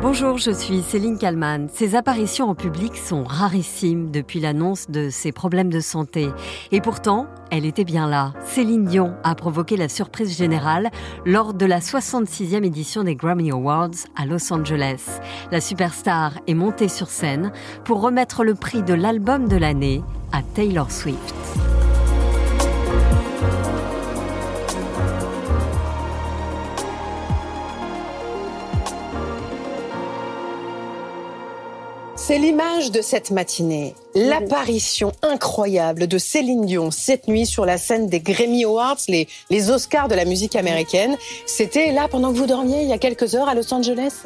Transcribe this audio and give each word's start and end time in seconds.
Bonjour, 0.00 0.38
je 0.38 0.52
suis 0.52 0.82
Céline 0.82 1.18
Kalman. 1.18 1.68
Ses 1.72 1.96
apparitions 1.96 2.48
en 2.48 2.54
public 2.54 2.96
sont 2.96 3.24
rarissimes 3.24 4.12
depuis 4.12 4.38
l'annonce 4.38 4.88
de 4.88 5.10
ses 5.10 5.32
problèmes 5.32 5.72
de 5.72 5.80
santé. 5.80 6.28
Et 6.70 6.80
pourtant, 6.80 7.26
elle 7.50 7.66
était 7.66 7.82
bien 7.82 8.08
là. 8.08 8.32
Céline 8.46 8.84
Dion 8.84 9.16
a 9.24 9.34
provoqué 9.34 9.76
la 9.76 9.88
surprise 9.88 10.38
générale 10.38 10.92
lors 11.26 11.52
de 11.52 11.66
la 11.66 11.80
66e 11.80 12.64
édition 12.64 13.02
des 13.02 13.16
Grammy 13.16 13.50
Awards 13.50 14.06
à 14.16 14.24
Los 14.24 14.52
Angeles. 14.52 15.20
La 15.50 15.60
superstar 15.60 16.38
est 16.46 16.54
montée 16.54 16.88
sur 16.88 17.08
scène 17.08 17.50
pour 17.84 18.00
remettre 18.00 18.44
le 18.44 18.54
prix 18.54 18.84
de 18.84 18.94
l'album 18.94 19.48
de 19.48 19.56
l'année 19.56 20.04
à 20.30 20.42
Taylor 20.42 20.92
Swift. 20.92 21.34
C'est 32.28 32.36
l'image 32.36 32.92
de 32.92 33.00
cette 33.00 33.30
matinée, 33.30 33.94
l'apparition 34.14 35.12
incroyable 35.22 36.06
de 36.06 36.18
Céline 36.18 36.66
Dion 36.66 36.90
cette 36.90 37.26
nuit 37.26 37.46
sur 37.46 37.64
la 37.64 37.78
scène 37.78 38.10
des 38.10 38.20
Grammy 38.20 38.64
Awards, 38.64 38.98
les, 39.08 39.26
les 39.48 39.70
Oscars 39.70 40.08
de 40.08 40.14
la 40.14 40.26
musique 40.26 40.54
américaine. 40.54 41.16
C'était 41.46 41.90
là 41.90 42.06
pendant 42.06 42.30
que 42.30 42.36
vous 42.36 42.44
dormiez 42.44 42.82
il 42.82 42.88
y 42.90 42.92
a 42.92 42.98
quelques 42.98 43.34
heures 43.34 43.48
à 43.48 43.54
Los 43.54 43.72
Angeles. 43.72 44.24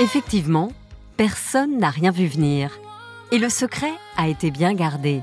Effectivement, 0.00 0.72
personne 1.16 1.78
n'a 1.78 1.90
rien 1.90 2.10
vu 2.10 2.26
venir. 2.26 2.80
Et 3.30 3.38
le 3.38 3.48
secret 3.48 3.92
a 4.16 4.26
été 4.26 4.50
bien 4.50 4.74
gardé. 4.74 5.22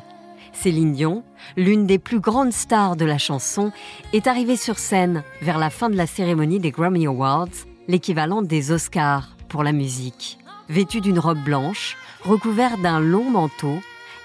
Céline 0.53 0.93
Dion, 0.93 1.23
l'une 1.57 1.85
des 1.85 1.99
plus 1.99 2.20
grandes 2.20 2.53
stars 2.53 2.95
de 2.95 3.05
la 3.05 3.17
chanson, 3.17 3.71
est 4.13 4.27
arrivée 4.27 4.55
sur 4.55 4.79
scène 4.79 5.23
vers 5.41 5.57
la 5.57 5.70
fin 5.70 5.89
de 5.89 5.95
la 5.98 6.07
cérémonie 6.07 6.59
des 6.59 6.71
Grammy 6.71 7.07
Awards, 7.07 7.49
l'équivalent 7.87 8.41
des 8.41 8.71
Oscars 8.71 9.35
pour 9.49 9.63
la 9.63 9.71
musique. 9.71 10.37
Vêtue 10.70 11.01
d'une 11.01 11.20
robe 11.20 11.43
blanche, 11.43 11.98
recouverte 12.23 12.82
d'un 12.82 12.99
long 12.99 13.29
manteau, 13.29 13.79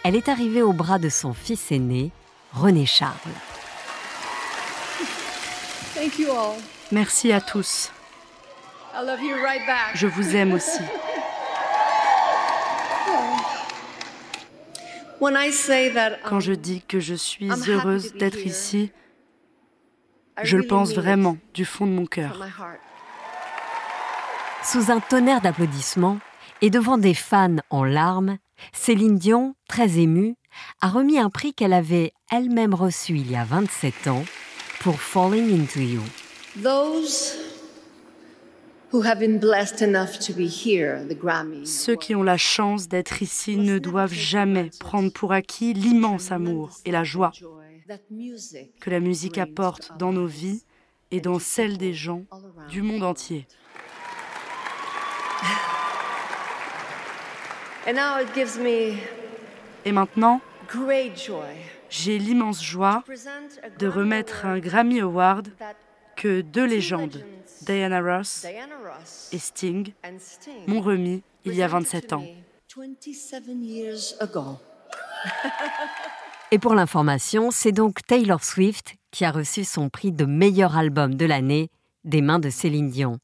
elle 0.04 0.14
est 0.14 0.28
arrivée 0.28 0.62
au 0.62 0.72
bras 0.72 0.98
de 0.98 1.08
son 1.08 1.34
fils 1.34 1.72
aîné, 1.72 2.12
René 2.52 2.86
Charles. 2.86 3.14
Merci 6.92 7.32
à 7.32 7.40
tous. 7.40 7.90
Je 9.94 10.06
vous 10.06 10.36
aime 10.36 10.54
aussi. 10.54 10.80
Quand 16.24 16.40
je 16.40 16.52
dis 16.52 16.82
que 16.82 17.00
je 17.00 17.14
suis 17.14 17.50
heureuse 17.50 18.14
d'être 18.14 18.38
ici, 18.38 18.92
je 20.42 20.56
le 20.56 20.66
pense 20.66 20.94
vraiment 20.94 21.36
du 21.54 21.64
fond 21.64 21.86
de 21.86 21.92
mon 21.92 22.06
cœur. 22.06 22.44
Sous 24.62 24.90
un 24.90 25.00
tonnerre 25.00 25.40
d'applaudissements 25.40 26.18
et 26.60 26.70
devant 26.70 26.98
des 26.98 27.14
fans 27.14 27.56
en 27.70 27.84
larmes, 27.84 28.38
Céline 28.72 29.18
Dion, 29.18 29.54
très 29.68 29.98
émue, 29.98 30.34
a 30.80 30.88
remis 30.88 31.18
un 31.18 31.30
prix 31.30 31.54
qu'elle 31.54 31.72
avait 31.72 32.12
elle-même 32.30 32.74
reçu 32.74 33.14
il 33.14 33.30
y 33.30 33.36
a 33.36 33.44
27 33.44 34.08
ans 34.08 34.24
pour 34.80 35.00
Falling 35.00 35.62
Into 35.62 35.80
You. 35.80 36.02
Ceux 41.64 41.96
qui 41.96 42.14
ont 42.14 42.22
la 42.22 42.36
chance 42.38 42.88
d'être 42.88 43.22
ici 43.22 43.56
ne 43.56 43.78
doivent 43.78 44.12
jamais 44.12 44.70
prendre 44.80 45.12
pour 45.12 45.32
acquis 45.32 45.74
l'immense 45.74 46.32
amour 46.32 46.70
et 46.86 46.90
la 46.90 47.04
joie 47.04 47.32
que 48.80 48.90
la 48.90 49.00
musique 49.00 49.38
apporte 49.38 49.92
dans 49.98 50.12
nos 50.12 50.26
vies 50.26 50.64
et 51.10 51.20
dans 51.20 51.38
celles 51.38 51.76
des 51.76 51.92
gens 51.92 52.24
du 52.70 52.82
monde 52.82 53.02
entier. 53.02 53.46
Et 59.84 59.92
maintenant, 59.92 60.40
j'ai 61.90 62.18
l'immense 62.18 62.62
joie 62.62 63.04
de 63.78 63.86
remettre 63.86 64.44
un 64.46 64.58
Grammy 64.58 65.00
Award 65.00 65.48
que 66.18 66.40
deux 66.40 66.66
légendes, 66.66 67.24
Diana 67.64 68.00
Ross 68.00 68.44
et 69.32 69.38
Sting, 69.38 69.92
m'ont 70.66 70.80
remis 70.80 71.22
il 71.44 71.54
y 71.54 71.62
a 71.62 71.68
27 71.68 72.12
ans. 72.12 72.24
Et 76.50 76.58
pour 76.58 76.74
l'information, 76.74 77.50
c'est 77.50 77.72
donc 77.72 78.04
Taylor 78.06 78.42
Swift 78.42 78.96
qui 79.12 79.24
a 79.24 79.30
reçu 79.30 79.64
son 79.64 79.88
prix 79.88 80.12
de 80.12 80.24
meilleur 80.24 80.76
album 80.76 81.14
de 81.14 81.24
l'année 81.24 81.70
des 82.04 82.20
mains 82.20 82.40
de 82.40 82.50
Céline 82.50 82.90
Dion. 82.90 83.18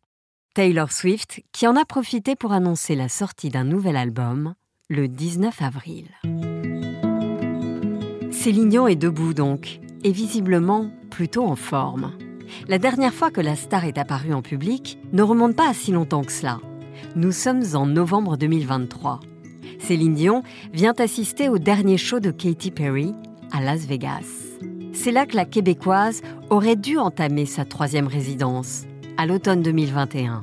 Taylor 0.55 0.93
Swift 0.93 1.43
qui 1.53 1.67
en 1.67 1.75
a 1.75 1.85
profité 1.85 2.37
pour 2.37 2.53
annoncer 2.53 2.95
la 2.95 3.09
sortie 3.09 3.49
d'un 3.49 3.65
nouvel 3.65 3.97
album 3.97 4.55
le 4.89 5.09
19 5.09 5.63
avril. 5.63 6.09
Céline 8.31 8.69
Dion 8.69 8.87
est 8.87 8.95
debout 8.95 9.35
donc, 9.35 9.81
et 10.05 10.13
visiblement 10.13 10.91
plutôt 11.11 11.45
en 11.45 11.57
forme. 11.57 12.17
La 12.69 12.79
dernière 12.79 13.13
fois 13.13 13.31
que 13.31 13.41
la 13.41 13.57
star 13.57 13.85
est 13.85 13.99
apparue 13.99 14.33
en 14.33 14.43
public 14.43 14.99
ne 15.13 15.23
remonte 15.23 15.57
pas 15.57 15.69
à 15.69 15.75
si 15.75 15.93
longtemps 15.93 16.25
que 16.25 16.33
cela. 16.33 16.59
Nous 17.17 17.33
sommes 17.33 17.63
en 17.75 17.87
novembre 17.87 18.37
2023. 18.37 19.21
Céline 19.79 20.15
Dion 20.15 20.43
vient 20.73 20.95
assister 20.99 21.49
au 21.49 21.59
dernier 21.59 21.99
show 21.99 22.21
de 22.21 22.31
Katy 22.31 22.71
Perry 22.71 23.13
à 23.53 23.61
Las 23.61 23.87
Vegas. 23.87 24.25
C'est 24.93 25.13
là 25.13 25.27
que 25.27 25.37
la 25.37 25.45
Québécoise 25.45 26.23
aurait 26.51 26.77
dû 26.77 26.99
entamer 26.99 27.47
sa 27.47 27.65
troisième 27.65 28.07
résidence, 28.07 28.85
à 29.17 29.27
l'automne 29.27 29.63
2021. 29.63 30.43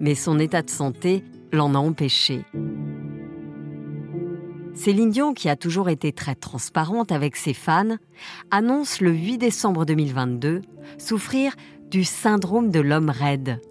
Mais 0.00 0.14
son 0.14 0.38
état 0.38 0.62
de 0.62 0.70
santé 0.70 1.22
l'en 1.52 1.74
a 1.74 1.78
empêché. 1.78 2.44
Céline 4.84 5.08
Dion, 5.08 5.32
qui 5.32 5.48
a 5.48 5.56
toujours 5.56 5.88
été 5.88 6.12
très 6.12 6.34
transparente 6.34 7.10
avec 7.10 7.36
ses 7.36 7.54
fans, 7.54 7.96
annonce 8.50 9.00
le 9.00 9.12
8 9.12 9.38
décembre 9.38 9.86
2022 9.86 10.60
souffrir 10.98 11.54
du 11.90 12.04
syndrome 12.04 12.68
de 12.70 12.80
l'homme 12.80 13.08
raide. 13.08 13.62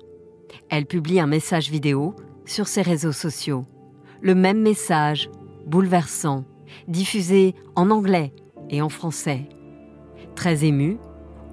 Elle 0.72 0.88
publie 0.88 1.20
un 1.20 1.28
message 1.28 1.70
vidéo 1.70 2.16
sur 2.46 2.68
ses 2.68 2.82
réseaux 2.82 3.12
sociaux. 3.12 3.68
Le 4.22 4.34
même 4.34 4.60
message, 4.60 5.30
bouleversant, 5.68 6.46
diffusé 6.88 7.54
en 7.76 7.92
anglais 7.92 8.34
et 8.72 8.82
en 8.82 8.90
français. 8.90 9.48
Très 10.34 10.66
émue, 10.66 10.98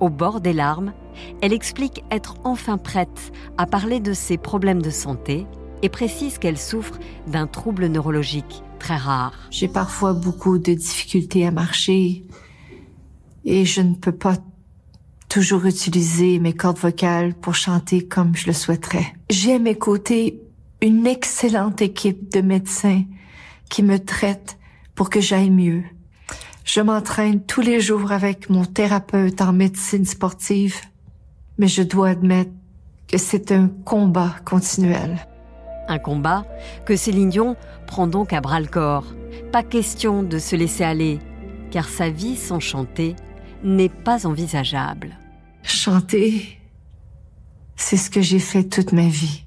au 0.01 0.09
bord 0.09 0.41
des 0.41 0.55
larmes, 0.55 0.95
elle 1.43 1.53
explique 1.53 2.03
être 2.11 2.37
enfin 2.45 2.79
prête 2.79 3.31
à 3.59 3.67
parler 3.67 4.01
de 4.01 4.15
ses 4.15 4.39
problèmes 4.39 4.81
de 4.81 4.89
santé 4.89 5.47
et 5.83 5.91
précise 5.91 6.39
qu'elle 6.39 6.57
souffre 6.57 6.99
d'un 7.27 7.47
trouble 7.47 7.89
neurologique 7.89 8.63
très 8.81 8.97
rare. 8.97 9.33
J'ai 9.51 9.69
parfois 9.69 10.13
beaucoup 10.13 10.59
de 10.59 10.75
difficultés 10.75 11.47
à 11.47 11.53
marcher 11.53 12.25
et 13.45 13.65
je 13.65 13.81
ne 13.81 13.95
peux 13.95 14.13
pas 14.13 14.37
toujours 15.29 15.65
utiliser 15.67 16.41
mes 16.41 16.53
cordes 16.53 16.79
vocales 16.79 17.35
pour 17.35 17.55
chanter 17.55 18.09
comme 18.09 18.35
je 18.35 18.47
le 18.47 18.53
souhaiterais. 18.53 19.15
J'ai 19.31 19.55
à 19.55 19.59
mes 19.61 19.77
côtés 19.79 20.41
une 20.83 21.07
excellente 21.07 21.81
équipe 21.81 22.33
de 22.33 22.41
médecins 22.41 23.05
qui 23.69 23.85
me 23.85 23.99
traitent 23.99 24.59
pour 24.97 25.09
que 25.09 25.21
j'aille 25.21 25.51
mieux. 25.51 25.85
Je 26.65 26.81
m'entraîne 26.81 27.45
tous 27.45 27.61
les 27.61 27.81
jours 27.81 28.13
avec 28.13 28.51
mon 28.51 28.65
thérapeute 28.65 29.41
en 29.41 29.53
médecine 29.53 30.05
sportive, 30.05 30.77
mais 31.59 31.69
je 31.69 31.83
dois 31.83 32.11
admettre 32.11 32.51
que 33.07 33.19
c'est 33.19 33.53
un 33.53 33.69
combat 33.85 34.35
continuel. 34.45 35.27
Un 35.91 35.99
combat 35.99 36.47
que 36.87 36.95
Céline 36.95 37.31
Dion 37.31 37.57
prend 37.89 38.07
donc 38.07 38.33
à 38.33 38.41
bras 38.41 38.61
le 38.61 38.69
corps. 38.69 39.13
Pas 39.51 39.65
question 39.65 40.23
de 40.23 40.39
se 40.39 40.55
laisser 40.55 40.85
aller, 40.85 41.19
car 41.73 41.89
sa 41.89 42.11
vie 42.11 42.37
sans 42.37 42.61
chanter 42.61 43.17
n'est 43.65 43.89
pas 43.89 44.25
envisageable. 44.25 45.19
Chanter, 45.65 46.61
c'est 47.75 47.97
ce 47.97 48.09
que 48.09 48.21
j'ai 48.21 48.39
fait 48.39 48.63
toute 48.63 48.93
ma 48.93 49.09
vie. 49.09 49.45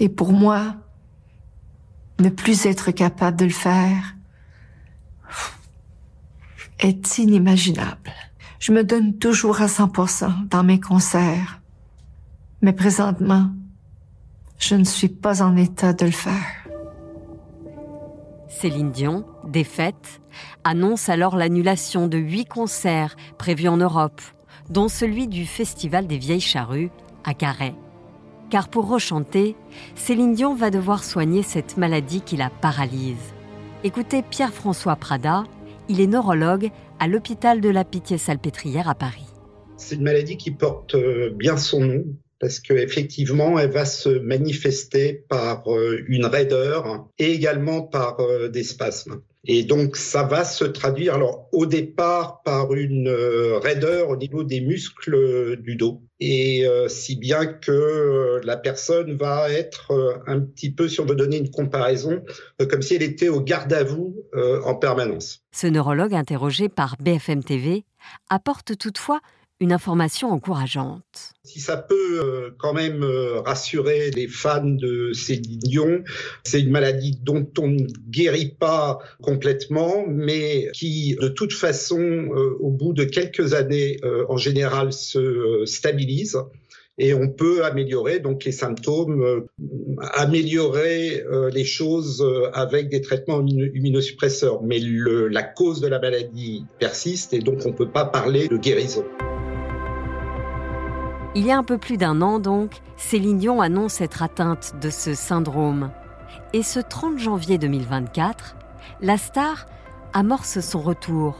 Et 0.00 0.08
pour 0.08 0.32
moi, 0.32 0.74
ne 2.18 2.28
plus 2.28 2.66
être 2.66 2.90
capable 2.90 3.36
de 3.36 3.44
le 3.44 3.52
faire 3.52 4.16
est 6.80 7.18
inimaginable. 7.18 8.10
Je 8.58 8.72
me 8.72 8.82
donne 8.82 9.16
toujours 9.16 9.60
à 9.60 9.66
100% 9.66 10.48
dans 10.48 10.64
mes 10.64 10.80
concerts. 10.80 11.60
Mais 12.62 12.72
présentement, 12.72 13.52
je 14.62 14.76
ne 14.76 14.84
suis 14.84 15.08
pas 15.08 15.42
en 15.42 15.56
état 15.56 15.92
de 15.92 16.04
le 16.04 16.12
faire. 16.12 16.68
Céline 18.48 18.92
Dion, 18.92 19.24
défaite, 19.44 20.20
annonce 20.62 21.08
alors 21.08 21.36
l'annulation 21.36 22.06
de 22.06 22.16
huit 22.16 22.44
concerts 22.44 23.16
prévus 23.38 23.66
en 23.66 23.76
Europe, 23.76 24.20
dont 24.70 24.86
celui 24.86 25.26
du 25.26 25.46
Festival 25.46 26.06
des 26.06 26.16
Vieilles 26.16 26.40
Charrues 26.40 26.90
à 27.24 27.34
Carhaix. 27.34 27.74
Car 28.50 28.68
pour 28.68 28.88
rechanter, 28.88 29.56
Céline 29.96 30.34
Dion 30.34 30.54
va 30.54 30.70
devoir 30.70 31.02
soigner 31.02 31.42
cette 31.42 31.76
maladie 31.76 32.20
qui 32.20 32.36
la 32.36 32.50
paralyse. 32.50 33.34
Écoutez 33.82 34.22
Pierre-François 34.22 34.94
Prada, 34.94 35.42
il 35.88 36.00
est 36.00 36.06
neurologue 36.06 36.70
à 37.00 37.08
l'hôpital 37.08 37.60
de 37.60 37.68
la 37.68 37.82
Pitié-Salpêtrière 37.82 38.88
à 38.88 38.94
Paris. 38.94 39.26
C'est 39.76 39.96
une 39.96 40.04
maladie 40.04 40.36
qui 40.36 40.52
porte 40.52 40.94
bien 41.34 41.56
son 41.56 41.80
nom 41.80 42.04
parce 42.42 42.60
qu'effectivement, 42.60 43.58
elle 43.58 43.70
va 43.70 43.86
se 43.86 44.10
manifester 44.10 45.24
par 45.30 45.64
une 46.06 46.26
raideur 46.26 47.08
et 47.18 47.32
également 47.32 47.82
par 47.82 48.18
des 48.50 48.64
spasmes. 48.64 49.22
Et 49.44 49.64
donc, 49.64 49.96
ça 49.96 50.22
va 50.22 50.44
se 50.44 50.64
traduire, 50.64 51.14
alors, 51.14 51.48
au 51.50 51.66
départ, 51.66 52.42
par 52.44 52.72
une 52.74 53.08
euh, 53.08 53.58
raideur 53.58 54.10
au 54.10 54.16
niveau 54.16 54.44
des 54.44 54.60
muscles 54.60 55.56
du 55.60 55.74
dos. 55.74 56.00
Et 56.20 56.64
euh, 56.64 56.86
si 56.88 57.16
bien 57.16 57.46
que 57.46 57.72
euh, 57.72 58.40
la 58.44 58.56
personne 58.56 59.16
va 59.16 59.50
être 59.50 60.22
un 60.28 60.38
petit 60.38 60.72
peu, 60.72 60.88
si 60.88 61.00
on 61.00 61.06
veut 61.06 61.16
donner 61.16 61.38
une 61.38 61.50
comparaison, 61.50 62.22
comme 62.70 62.82
si 62.82 62.94
elle 62.94 63.02
était 63.02 63.28
au 63.28 63.40
garde 63.40 63.72
à 63.72 63.82
vous 63.82 64.16
en 64.64 64.74
permanence. 64.76 65.42
Ce 65.52 65.66
neurologue 65.66 66.14
interrogé 66.14 66.68
par 66.68 66.96
BFM 67.00 67.42
TV 67.42 67.84
apporte 68.30 68.78
toutefois 68.78 69.20
une 69.62 69.72
information 69.72 70.32
encourageante. 70.32 71.34
Si 71.44 71.60
ça 71.60 71.76
peut 71.76 72.20
euh, 72.20 72.50
quand 72.58 72.72
même 72.72 73.04
euh, 73.04 73.40
rassurer 73.40 74.10
les 74.10 74.26
fans 74.26 74.64
de 74.64 75.12
Céline 75.12 75.60
Dion, 75.60 76.02
c'est 76.42 76.60
une 76.60 76.70
maladie 76.70 77.16
dont 77.22 77.46
on 77.60 77.68
ne 77.68 77.86
guérit 78.10 78.56
pas 78.58 78.98
complètement, 79.22 80.04
mais 80.08 80.68
qui 80.74 81.16
de 81.20 81.28
toute 81.28 81.52
façon, 81.52 82.00
euh, 82.00 82.56
au 82.58 82.70
bout 82.70 82.92
de 82.92 83.04
quelques 83.04 83.54
années, 83.54 83.98
en 84.28 84.36
général, 84.36 84.92
se 84.92 85.62
stabilise 85.64 86.38
et 86.98 87.14
on 87.14 87.28
peut 87.28 87.64
améliorer 87.64 88.18
donc 88.18 88.44
les 88.44 88.52
symptômes, 88.52 89.46
améliorer 90.14 91.24
les 91.52 91.64
choses 91.64 92.24
avec 92.52 92.88
des 92.88 93.00
traitements 93.00 93.44
immunosuppresseurs. 93.46 94.62
Mais 94.62 94.78
la 94.80 95.42
cause 95.42 95.80
de 95.80 95.88
la 95.88 95.98
maladie 95.98 96.64
persiste 96.78 97.32
et 97.32 97.38
donc 97.38 97.60
on 97.64 97.70
ne 97.70 97.74
peut 97.74 97.90
pas 97.90 98.04
parler 98.04 98.48
de 98.48 98.56
guérison. 98.56 99.04
Il 101.34 101.46
y 101.46 101.50
a 101.50 101.56
un 101.56 101.64
peu 101.64 101.78
plus 101.78 101.96
d'un 101.96 102.20
an 102.20 102.38
donc, 102.38 102.72
Céline 102.98 103.38
Dion 103.38 103.62
annonce 103.62 104.02
être 104.02 104.22
atteinte 104.22 104.74
de 104.82 104.90
ce 104.90 105.14
syndrome. 105.14 105.90
Et 106.52 106.62
ce 106.62 106.78
30 106.78 107.18
janvier 107.18 107.56
2024, 107.56 108.54
la 109.00 109.16
star 109.16 109.66
amorce 110.12 110.60
son 110.60 110.80
retour, 110.82 111.38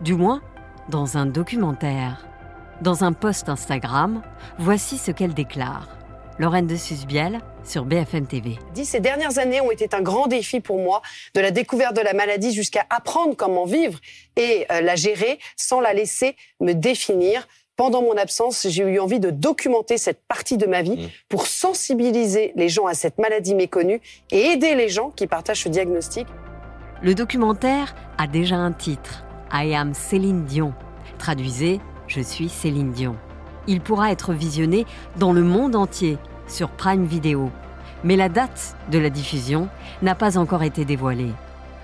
du 0.00 0.14
moins 0.14 0.40
dans 0.88 1.18
un 1.18 1.26
documentaire. 1.26 2.26
Dans 2.80 3.04
un 3.04 3.12
post 3.12 3.50
Instagram, 3.50 4.22
voici 4.58 4.96
ce 4.96 5.10
qu'elle 5.10 5.34
déclare. 5.34 5.86
Lorraine 6.38 6.66
de 6.66 6.76
Susbiel 6.76 7.40
sur 7.62 7.84
BFM 7.84 8.26
TV. 8.26 8.58
Ces 8.84 9.00
dernières 9.00 9.38
années 9.38 9.60
ont 9.60 9.70
été 9.70 9.86
un 9.94 10.02
grand 10.02 10.28
défi 10.28 10.60
pour 10.60 10.78
moi, 10.78 11.02
de 11.34 11.40
la 11.42 11.50
découverte 11.50 11.94
de 11.94 12.00
la 12.00 12.14
maladie 12.14 12.52
jusqu'à 12.54 12.86
apprendre 12.88 13.36
comment 13.36 13.66
vivre 13.66 13.98
et 14.36 14.64
euh, 14.70 14.80
la 14.80 14.96
gérer 14.96 15.38
sans 15.56 15.80
la 15.80 15.92
laisser 15.92 16.36
me 16.60 16.72
définir 16.72 17.46
pendant 17.76 18.02
mon 18.02 18.16
absence, 18.16 18.66
j'ai 18.68 18.82
eu 18.82 18.98
envie 18.98 19.20
de 19.20 19.30
documenter 19.30 19.98
cette 19.98 20.20
partie 20.26 20.56
de 20.56 20.66
ma 20.66 20.82
vie 20.82 20.96
mmh. 20.96 21.08
pour 21.28 21.46
sensibiliser 21.46 22.52
les 22.56 22.68
gens 22.68 22.86
à 22.86 22.94
cette 22.94 23.18
maladie 23.18 23.54
méconnue 23.54 24.00
et 24.30 24.52
aider 24.52 24.74
les 24.74 24.88
gens 24.88 25.10
qui 25.10 25.26
partagent 25.26 25.64
ce 25.64 25.68
diagnostic. 25.68 26.26
Le 27.02 27.14
documentaire 27.14 27.94
a 28.16 28.26
déjà 28.26 28.56
un 28.56 28.72
titre, 28.72 29.24
I 29.52 29.74
am 29.74 29.92
Céline 29.92 30.44
Dion. 30.44 30.72
Traduisez, 31.18 31.80
je 32.08 32.20
suis 32.20 32.48
Céline 32.48 32.92
Dion. 32.92 33.16
Il 33.66 33.80
pourra 33.80 34.10
être 34.10 34.32
visionné 34.32 34.86
dans 35.18 35.32
le 35.32 35.42
monde 35.42 35.76
entier 35.76 36.16
sur 36.48 36.70
Prime 36.70 37.04
Video. 37.04 37.50
Mais 38.04 38.16
la 38.16 38.28
date 38.28 38.76
de 38.90 38.98
la 38.98 39.10
diffusion 39.10 39.68
n'a 40.00 40.14
pas 40.14 40.38
encore 40.38 40.62
été 40.62 40.84
dévoilée. 40.84 41.32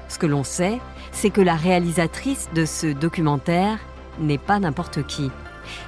Ce 0.09 0.19
que 0.19 0.27
l'on 0.27 0.45
sait, 0.45 0.79
c'est 1.11 1.31
que 1.31 1.41
la 1.41 1.55
réalisatrice 1.55 2.49
de 2.55 2.65
ce 2.65 2.87
documentaire 2.87 3.79
n'est 4.19 4.39
pas 4.39 4.59
n'importe 4.59 5.07
qui. 5.07 5.31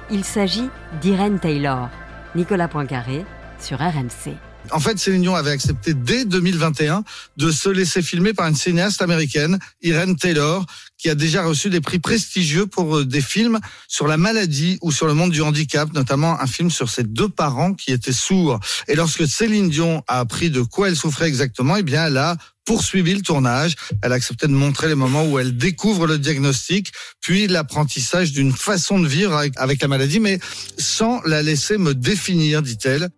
Il 0.09 0.23
s'agit 0.23 0.69
d'Irene 1.01 1.39
Taylor. 1.39 1.89
Nicolas 2.35 2.67
Poincaré 2.67 3.25
sur 3.59 3.79
RMC. 3.79 4.35
En 4.71 4.79
fait, 4.79 4.97
Céline 4.97 5.21
Dion 5.21 5.35
avait 5.35 5.51
accepté 5.51 5.93
dès 5.93 6.25
2021 6.25 7.03
de 7.37 7.51
se 7.51 7.69
laisser 7.69 8.01
filmer 8.01 8.33
par 8.33 8.47
une 8.47 8.55
cinéaste 8.55 9.01
américaine, 9.01 9.59
Irene 9.81 10.15
Taylor, 10.15 10.65
qui 10.97 11.09
a 11.09 11.15
déjà 11.15 11.43
reçu 11.43 11.69
des 11.69 11.81
prix 11.81 11.99
prestigieux 11.99 12.65
pour 12.65 12.97
euh, 12.97 13.05
des 13.05 13.21
films 13.21 13.59
sur 13.87 14.07
la 14.07 14.17
maladie 14.17 14.77
ou 14.81 14.91
sur 14.91 15.07
le 15.07 15.13
monde 15.13 15.31
du 15.31 15.41
handicap, 15.41 15.93
notamment 15.93 16.39
un 16.39 16.47
film 16.47 16.69
sur 16.71 16.89
ses 16.89 17.03
deux 17.03 17.29
parents 17.29 17.73
qui 17.73 17.91
étaient 17.91 18.11
sourds. 18.11 18.59
Et 18.87 18.95
lorsque 18.95 19.27
Céline 19.27 19.69
Dion 19.69 20.03
a 20.07 20.19
appris 20.19 20.49
de 20.49 20.61
quoi 20.61 20.89
elle 20.89 20.95
souffrait 20.95 21.27
exactement, 21.27 21.75
eh 21.75 21.83
bien, 21.83 22.07
elle 22.07 22.17
a 22.17 22.37
poursuivi 22.65 23.13
le 23.13 23.21
tournage. 23.21 23.75
Elle 24.01 24.11
a 24.11 24.15
accepté 24.15 24.47
de 24.47 24.53
montrer 24.53 24.87
les 24.87 24.95
moments 24.95 25.25
où 25.25 25.37
elle 25.37 25.55
découvre 25.55 26.07
le 26.07 26.17
diagnostic, 26.17 26.91
puis 27.21 27.47
l'apprentissage 27.47 28.31
d'une 28.31 28.51
façon 28.51 28.99
de 28.99 29.07
vivre 29.07 29.35
avec, 29.35 29.53
avec 29.57 29.81
la 29.81 29.87
maladie, 29.87 30.19
mais 30.19 30.39
sans 30.77 31.21
la 31.23 31.43
laisser 31.43 31.77
me 31.77 31.93
définir, 31.93 32.61
dit-elle. 32.61 33.09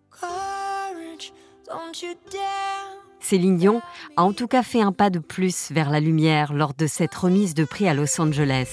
Céline 3.20 3.56
Dion 3.56 3.80
a 4.16 4.24
en 4.24 4.32
tout 4.32 4.46
cas 4.46 4.62
fait 4.62 4.80
un 4.80 4.92
pas 4.92 5.10
de 5.10 5.18
plus 5.18 5.70
vers 5.70 5.90
la 5.90 6.00
lumière 6.00 6.52
lors 6.52 6.74
de 6.74 6.86
cette 6.86 7.14
remise 7.14 7.54
de 7.54 7.64
prix 7.64 7.88
à 7.88 7.94
Los 7.94 8.20
Angeles. 8.20 8.68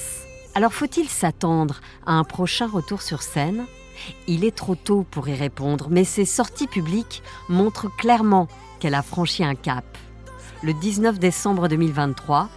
Alors 0.54 0.74
faut-il 0.74 1.08
s'attendre 1.08 1.82
à 2.06 2.14
un 2.14 2.24
prochain 2.24 2.68
retour 2.68 3.02
sur 3.02 3.22
scène? 3.22 3.66
Il 4.28 4.44
est 4.44 4.56
trop 4.56 4.76
tôt 4.76 5.06
pour 5.10 5.28
y 5.28 5.34
répondre, 5.34 5.88
mais 5.90 6.04
ses 6.04 6.26
sorties 6.26 6.68
publiques 6.68 7.24
montrent 7.48 7.94
clairement 7.96 8.48
qu'elle 8.80 8.96
a 8.96 9.02
franchi 9.02 9.44
un 9.44 9.56
cap. 9.56 9.86
Le 10.64 10.74
19 10.74 11.20
décembre 11.20 11.68
2023, 11.68 12.50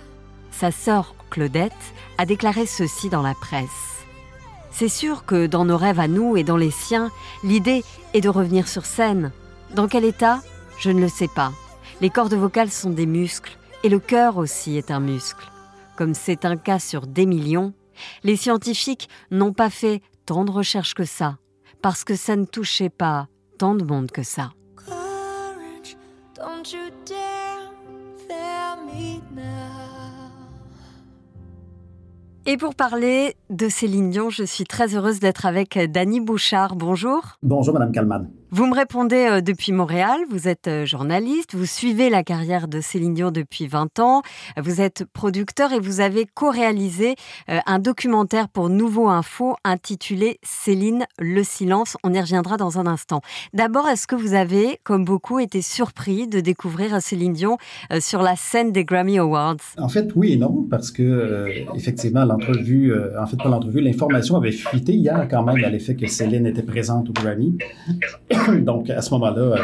sa 0.51 0.71
sœur 0.71 1.15
Claudette 1.31 1.73
a 2.17 2.27
déclaré 2.27 2.67
ceci 2.67 3.09
dans 3.09 3.23
la 3.23 3.35
presse. 3.35 4.05
C'est 4.71 4.89
sûr 4.89 5.25
que 5.25 5.47
dans 5.47 5.65
nos 5.65 5.77
rêves 5.77 6.01
à 6.01 6.09
nous 6.09 6.37
et 6.37 6.45
dans 6.45 6.57
les 6.57 6.71
siens, 6.71 7.11
l'idée 7.45 7.85
est 8.15 8.21
de 8.21 8.29
revenir 8.29 8.69
sur 8.69 8.87
scène. 8.87 9.33
Dans 9.75 9.87
quel 9.87 10.05
état? 10.05 10.41
Je 10.79 10.91
ne 10.91 11.01
le 11.01 11.09
sais 11.09 11.29
pas. 11.29 11.53
Les 12.01 12.11
cordes 12.11 12.35
vocales 12.35 12.71
sont 12.71 12.91
des 12.91 13.07
muscles 13.07 13.57
et 13.85 13.89
le 13.89 13.99
cœur 13.99 14.37
aussi 14.39 14.77
est 14.77 14.91
un 14.91 15.01
muscle. 15.01 15.51
Comme 15.97 16.15
c'est 16.15 16.45
un 16.45 16.57
cas 16.57 16.79
sur 16.79 17.07
des 17.07 17.27
millions, 17.27 17.75
les 18.23 18.37
scientifiques 18.37 19.09
n'ont 19.31 19.53
pas 19.53 19.71
fait 19.71 20.03
tant 20.27 20.45
de 20.45 20.51
recherches 20.51 20.95
que 20.95 21.05
ça, 21.05 21.39
parce 21.83 22.05
que 22.05 22.17
ça 22.17 22.37
ne 22.37 22.45
touchait 22.45 22.91
pas 22.91 23.29
tant 23.59 23.75
de 23.75 23.85
monde 23.85 24.11
que 24.11 24.23
ça. 24.23 24.53
Et 32.47 32.57
pour 32.57 32.75
parler 32.75 33.37
de 33.51 33.69
Céline 33.69 34.09
Dion, 34.09 34.31
je 34.31 34.45
suis 34.45 34.65
très 34.65 34.95
heureuse 34.95 35.21
d'être 35.21 35.45
avec 35.45 35.79
Dany 35.79 36.21
Bouchard. 36.21 36.77
Bonjour. 36.77 37.21
Bonjour, 37.43 37.75
Madame 37.75 37.93
Kalman. 37.93 38.31
Vous 38.51 38.65
me 38.65 38.75
répondez 38.75 39.27
euh, 39.31 39.41
depuis 39.43 39.73
Montréal, 39.73 40.21
vous 40.31 40.49
êtes 40.49 40.69
euh, 40.69 40.87
journaliste, 40.87 41.55
vous 41.55 41.67
suivez 41.67 42.09
la 42.09 42.23
carrière 42.23 42.67
de 42.67 42.81
Céline 42.81 43.13
Dion 43.13 43.31
depuis 43.31 43.67
20 43.67 43.99
ans, 43.99 44.23
vous 44.57 44.81
êtes 44.81 45.05
producteur 45.05 45.75
et 45.75 45.79
vous 45.79 46.01
avez 46.01 46.25
co-réalisé 46.25 47.17
euh, 47.51 47.59
un 47.67 47.79
documentaire 47.79 48.49
pour 48.49 48.71
Nouveau 48.71 49.09
Info 49.09 49.57
intitulé 49.65 50.39
Céline, 50.43 51.05
le 51.19 51.43
silence. 51.43 51.99
On 52.03 52.15
y 52.15 52.19
reviendra 52.19 52.57
dans 52.57 52.79
un 52.79 52.87
instant. 52.87 53.21
D'abord, 53.53 53.87
est-ce 53.87 54.07
que 54.07 54.17
vous 54.17 54.33
avez, 54.33 54.81
comme 54.83 55.05
beaucoup, 55.05 55.41
été 55.41 55.61
surpris 55.61 56.27
de 56.27 56.41
découvrir 56.41 57.03
Céline 57.03 57.35
Dion 57.35 57.59
sur 58.01 58.23
la 58.23 58.35
scène 58.35 58.73
des 58.73 58.87
Grammy 58.87 59.19
Awards? 59.19 59.57
En 59.77 59.91
fait, 59.91 60.11
oui 60.17 60.33
et 60.33 60.37
non, 60.37 60.67
parce 60.71 60.91
que 60.91 61.53
effectivement, 61.75 62.25
l'entrevue, 62.25 62.95
en 63.19 63.27
fait 63.27 63.37
pas 63.37 63.51
l'entrevue, 63.51 63.81
l'information 63.81 64.37
avait 64.37 64.53
fuité 64.53 64.95
hier 64.95 65.29
quand 65.31 65.43
même 65.43 65.63
à 65.63 65.69
l'effet 65.69 65.95
que 65.97 66.07
Céline 66.07 66.47
était 66.47 66.63
présente 66.63 67.11
au 67.11 67.13
Grammy. 67.13 67.59
Donc, 68.63 68.91
à 68.91 69.03
ce 69.03 69.11
moment-là, 69.11 69.43
euh, 69.43 69.57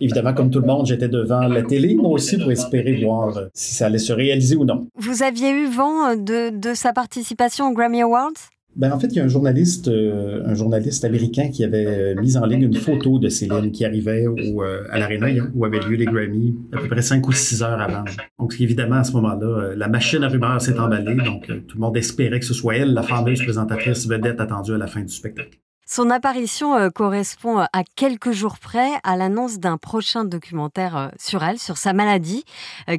évidemment, 0.00 0.34
comme 0.34 0.50
tout 0.50 0.60
le 0.60 0.66
monde, 0.66 0.86
j'étais 0.86 1.08
devant 1.08 1.42
la 1.48 1.62
télé, 1.62 1.94
moi 1.94 2.10
aussi, 2.10 2.38
pour 2.38 2.50
espérer 2.50 3.02
voir 3.02 3.36
euh, 3.36 3.46
si 3.54 3.74
ça 3.74 3.86
allait 3.86 3.98
se 3.98 4.12
réaliser 4.12 4.56
ou 4.56 4.64
non. 4.64 4.86
Vous 4.96 5.22
aviez 5.22 5.50
eu 5.50 5.66
vent 5.66 6.10
euh, 6.10 6.50
de, 6.52 6.74
sa 6.74 6.92
participation 6.92 7.68
aux 7.68 7.74
Grammy 7.74 8.02
Awards? 8.02 8.32
Ben, 8.74 8.90
en 8.90 8.98
fait, 8.98 9.08
il 9.08 9.16
y 9.16 9.20
a 9.20 9.24
un 9.24 9.28
journaliste, 9.28 9.88
un 9.88 10.54
journaliste 10.54 11.04
américain 11.04 11.50
qui 11.50 11.62
avait 11.62 12.14
mis 12.14 12.38
en 12.38 12.46
ligne 12.46 12.62
une 12.62 12.74
photo 12.74 13.18
de 13.18 13.28
Céline 13.28 13.70
qui 13.70 13.84
arrivait 13.84 14.26
au, 14.26 14.62
à 14.62 14.98
l'Arena 14.98 15.26
où 15.54 15.66
avaient 15.66 15.80
lieu 15.80 15.96
les 15.96 16.06
Grammy 16.06 16.56
à 16.72 16.78
peu 16.78 16.88
près 16.88 17.02
cinq 17.02 17.28
ou 17.28 17.32
six 17.32 17.62
heures 17.62 17.78
avant. 17.78 18.04
Donc, 18.38 18.54
évidemment, 18.60 18.96
à 18.96 19.04
ce 19.04 19.12
moment-là, 19.12 19.74
la 19.76 19.88
machine 19.88 20.24
à 20.24 20.28
rumeurs 20.28 20.62
s'est 20.62 20.78
emballée. 20.78 21.16
Donc, 21.16 21.48
tout 21.48 21.76
le 21.76 21.80
monde 21.80 21.98
espérait 21.98 22.40
que 22.40 22.46
ce 22.46 22.54
soit 22.54 22.76
elle, 22.76 22.94
la 22.94 23.02
fameuse 23.02 23.42
présentatrice 23.42 24.08
vedette 24.08 24.40
attendue 24.40 24.72
à 24.72 24.78
la 24.78 24.86
fin 24.86 25.02
du 25.02 25.12
spectacle. 25.12 25.61
Son 25.94 26.08
apparition 26.08 26.74
euh, 26.74 26.88
correspond 26.88 27.58
euh, 27.58 27.64
à 27.74 27.82
quelques 27.96 28.30
jours 28.30 28.56
près 28.58 28.88
à 29.04 29.14
l'annonce 29.14 29.58
d'un 29.58 29.76
prochain 29.76 30.24
documentaire 30.24 30.96
euh, 30.96 31.08
sur 31.20 31.44
elle, 31.44 31.58
sur 31.58 31.76
sa 31.76 31.92
maladie, 31.92 32.44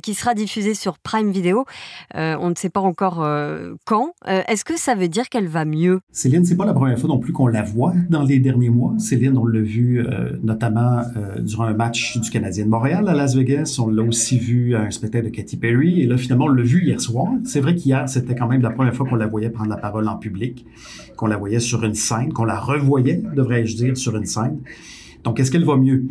qui 0.04 0.14
sera 0.14 0.36
diffusé 0.36 0.76
sur 0.76 1.00
Prime 1.00 1.32
Video. 1.32 1.66
on 2.14 2.50
ne 2.50 2.56
sait 2.56 2.70
pas 2.70 2.80
encore 2.80 3.26
quand. 3.86 4.14
Est-ce 4.26 4.64
que 4.64 4.78
ça 4.78 4.96
veut 4.96 5.08
dire 5.08 5.30
qu'elle 5.30 5.48
va 5.48 5.66
mieux? 5.66 6.00
Céline, 6.12 6.46
c'est 6.46 6.56
pas 6.56 6.66
la 6.66 6.74
première 6.74 6.98
fois 6.98 7.10
non 7.10 7.20
plus 7.20 7.34
qu'on 7.34 7.48
la 7.48 7.64
voit 7.64 7.94
dans 8.10 8.24
les 8.24 8.40
derniers 8.40 8.70
mois. 8.70 8.94
Céline, 8.98 9.38
on 9.38 9.46
l'a 9.46 9.62
vu 9.62 10.06
notamment 10.42 11.02
durant 11.40 11.66
un 11.66 11.74
match 11.74 12.18
du 12.18 12.30
Canadien 12.30 12.66
de 12.66 12.70
Montréal 12.70 13.08
à 13.08 13.14
Las 13.14 13.36
Vegas. 13.36 13.78
On 13.80 13.88
l'a 13.88 14.04
aussi 14.04 14.38
vu 14.38 14.76
à 14.76 14.82
un 14.82 14.92
spectacle 14.92 15.26
de 15.26 15.30
Katy 15.30 15.58
Perry. 15.58 16.02
Et 16.02 16.06
là, 16.06 16.18
finalement, 16.18 16.46
on 16.46 16.50
l'a 16.50 16.64
vu 16.64 16.86
hier 16.86 17.00
soir. 17.02 17.28
C'est 17.46 17.62
vrai 17.62 17.76
qu'hier, 17.76 18.08
c'était 18.08 18.36
quand 18.36 18.48
même 18.48 18.62
la 18.62 18.72
première 18.72 18.94
fois 18.94 19.08
qu'on 19.08 19.16
la 19.16 19.28
voyait 19.28 19.50
prendre 19.50 19.70
la 19.70 19.78
parole 19.78 20.08
en 20.08 20.18
public, 20.18 20.66
qu'on 21.18 21.28
la 21.28 21.38
voyait 21.38 21.60
sur 21.60 21.84
une 21.84 21.96
scène, 21.96 22.32
qu'on 22.34 22.46
la 22.46 22.60
revoyait, 22.60 22.83
devrais-je 23.36 23.76
dire, 23.76 23.98
sur 23.98 24.16
une 24.16 24.26
scène. 24.26 24.60
Donc, 25.24 25.40
est-ce 25.40 25.52
qu'elle 25.52 25.66
va 25.66 25.78
mieux? 25.78 26.06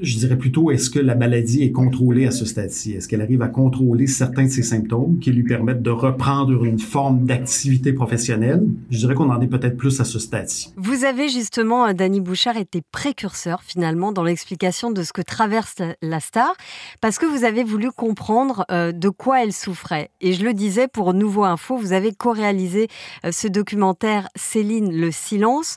Je 0.00 0.18
dirais 0.18 0.36
plutôt, 0.36 0.70
est-ce 0.70 0.90
que 0.90 0.98
la 0.98 1.14
maladie 1.14 1.62
est 1.62 1.72
contrôlée 1.72 2.26
à 2.26 2.30
ce 2.30 2.44
stade-ci? 2.44 2.92
Est-ce 2.92 3.08
qu'elle 3.08 3.20
arrive 3.20 3.42
à 3.42 3.48
contrôler 3.48 4.06
certains 4.06 4.44
de 4.44 4.50
ses 4.50 4.62
symptômes 4.62 5.18
qui 5.18 5.32
lui 5.32 5.42
permettent 5.42 5.82
de 5.82 5.90
reprendre 5.90 6.64
une 6.64 6.78
forme 6.78 7.24
d'activité 7.24 7.92
professionnelle? 7.92 8.64
Je 8.90 8.98
dirais 8.98 9.14
qu'on 9.14 9.30
en 9.30 9.40
est 9.40 9.46
peut-être 9.46 9.76
plus 9.76 10.00
à 10.00 10.04
ce 10.04 10.18
stade-ci. 10.18 10.72
Vous 10.76 11.04
avez 11.04 11.28
justement, 11.28 11.86
euh, 11.86 11.92
Danny 11.92 12.20
Bouchard, 12.20 12.56
été 12.56 12.82
précurseur 12.92 13.62
finalement 13.62 14.12
dans 14.12 14.22
l'explication 14.22 14.90
de 14.90 15.02
ce 15.02 15.12
que 15.12 15.22
traverse 15.22 15.76
la 16.00 16.20
star, 16.20 16.54
parce 17.00 17.18
que 17.18 17.26
vous 17.26 17.44
avez 17.44 17.64
voulu 17.64 17.90
comprendre 17.90 18.64
euh, 18.70 18.92
de 18.92 19.08
quoi 19.08 19.42
elle 19.42 19.52
souffrait. 19.52 20.10
Et 20.20 20.32
je 20.32 20.44
le 20.44 20.54
disais 20.54 20.88
pour 20.88 21.14
Nouveau 21.14 21.44
Info, 21.44 21.76
vous 21.76 21.92
avez 21.92 22.12
co-réalisé 22.12 22.88
euh, 23.24 23.32
ce 23.32 23.48
documentaire 23.48 24.28
Céline, 24.36 24.92
le 24.92 25.10
silence, 25.10 25.76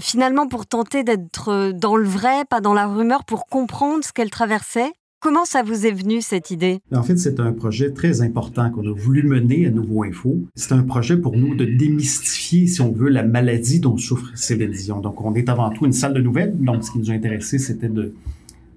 finalement 0.00 0.46
pour 0.46 0.66
tenter 0.66 1.02
d'être 1.02 1.72
dans 1.72 1.96
le 1.96 2.06
vrai, 2.06 2.44
pas 2.48 2.60
dans 2.60 2.74
la 2.74 2.86
rumeur, 2.86 3.24
pour 3.24 3.46
comprendre 3.50 4.04
ce 4.04 4.12
qu'elle 4.12 4.30
traversait? 4.30 4.92
Comment 5.20 5.44
ça 5.44 5.62
vous 5.62 5.84
est 5.84 5.90
venu 5.90 6.22
cette 6.22 6.50
idée? 6.50 6.78
En 6.94 7.02
fait, 7.02 7.18
c'est 7.18 7.40
un 7.40 7.52
projet 7.52 7.92
très 7.92 8.22
important 8.22 8.70
qu'on 8.70 8.86
a 8.86 8.94
voulu 8.94 9.22
mener 9.22 9.66
à 9.66 9.70
Nouveau 9.70 10.04
Info. 10.04 10.38
C'est 10.54 10.72
un 10.72 10.82
projet 10.82 11.18
pour 11.18 11.36
nous 11.36 11.54
de 11.54 11.66
démystifier, 11.66 12.66
si 12.68 12.80
on 12.80 12.90
veut, 12.90 13.10
la 13.10 13.24
maladie 13.24 13.80
dont 13.80 13.98
souffre 13.98 14.30
Céline 14.34 14.70
Dion. 14.70 15.00
Donc, 15.00 15.20
on 15.20 15.34
est 15.34 15.50
avant 15.50 15.68
tout 15.70 15.84
une 15.84 15.92
salle 15.92 16.14
de 16.14 16.22
nouvelles. 16.22 16.56
Donc, 16.56 16.84
ce 16.84 16.92
qui 16.92 16.98
nous 17.00 17.10
a 17.10 17.14
intéressé, 17.14 17.58
c'était 17.58 17.88
de 17.88 18.14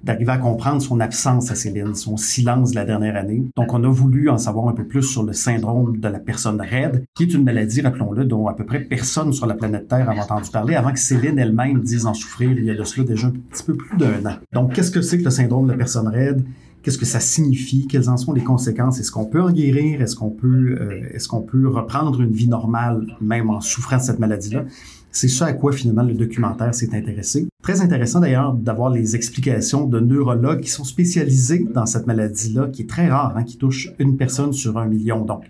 d'arriver 0.04 0.32
à 0.32 0.38
comprendre 0.38 0.82
son 0.82 1.00
absence 1.00 1.50
à 1.52 1.56
Céline, 1.56 1.96
son 1.96 2.18
silence 2.18 2.72
de 2.72 2.76
la 2.76 2.86
dernière 2.86 3.16
année. 3.16 3.46
Donc, 3.56 3.74
on 3.74 3.84
a 3.84 3.88
voulu 3.88 4.30
en 4.30 4.38
savoir 4.38 4.68
un 4.68 4.74
peu 4.74 4.86
plus 4.86 5.04
sur 5.04 5.24
le 5.24 5.34
syndrome 5.34 5.98
de 5.98 6.08
la 6.08 6.20
personne 6.20 6.60
raide, 6.62 7.06
qui 7.16 7.24
est 7.24 7.34
une 7.34 7.44
maladie, 7.44 7.82
rappelons-le, 7.82 8.26
dont 8.26 8.48
à 8.48 8.54
peu 8.54 8.66
près 8.66 8.82
personne 8.82 9.34
sur 9.34 9.46
la 9.46 9.56
planète 9.56 9.88
Terre 9.88 10.10
a 10.10 10.14
entendu 10.14 10.50
parler 10.52 10.76
avant 10.76 10.92
que 10.92 11.00
Céline 11.00 11.40
elle-même 11.40 11.82
dise 11.82 12.06
en 12.06 12.14
souffrir 12.14 12.52
il 12.52 12.66
y 12.66 12.70
a 12.70 12.76
de 12.76 12.84
cela 12.84 13.08
déjà 13.08 13.28
un 13.28 13.32
petit 13.32 13.64
peu 13.64 13.76
plus 13.76 13.98
d'un 13.98 14.26
an. 14.26 14.36
Donc, 14.52 14.74
qu'est-ce 14.74 14.92
que 14.92 15.02
c'est 15.02 15.18
que 15.18 15.24
le 15.24 15.30
syndrome 15.30 15.68
de 15.68 15.72
la 15.72 15.78
personne 15.78 16.08
raide? 16.08 16.44
Qu'est-ce 16.84 16.98
que 16.98 17.06
ça 17.06 17.22
signifie? 17.22 17.88
Quelles 17.88 18.10
en 18.10 18.18
sont 18.18 18.34
les 18.34 18.44
conséquences? 18.44 19.00
Est-ce 19.00 19.12
qu'on 19.12 19.26
peut 19.26 19.42
en 19.42 19.52
guérir? 19.52 20.02
Est-ce 20.02 20.18
qu'on 20.18 20.30
peut, 20.30 20.78
euh, 20.82 21.02
est-ce 21.14 21.30
qu'on 21.30 21.42
peut 21.42 21.70
reprendre 21.70 22.22
une 22.22 22.34
vie 22.34 22.50
normale, 22.50 23.06
même 23.22 23.50
en 23.50 23.62
souffrant 23.62 23.98
de 23.98 24.02
cette 24.02 24.20
maladie-là? 24.20 24.66
C'est 25.10 25.30
ça 25.30 25.46
à 25.46 25.54
quoi 25.54 25.72
finalement 25.72 26.04
le 26.04 26.14
documentaire 26.14 26.76
s'est 26.76 26.94
intéressé. 26.94 27.48
Très 27.64 27.80
intéressant 27.80 28.20
d'ailleurs 28.20 28.54
d'avoir 28.54 28.90
les 28.90 29.16
explications 29.16 29.88
de 29.88 30.02
neurologues 30.02 30.60
qui 30.60 30.70
sont 30.70 30.84
spécialisés 30.84 31.66
dans 31.74 31.86
cette 31.86 32.08
maladie-là, 32.08 32.68
qui 32.68 32.82
est 32.82 32.90
très 32.90 33.08
rare, 33.08 33.38
hein, 33.38 33.44
qui 33.44 33.58
touche 33.58 33.90
une 34.00 34.18
personne 34.18 34.52
sur 34.52 34.78
un 34.78 34.86
million. 34.86 35.24
Donc, 35.24 35.46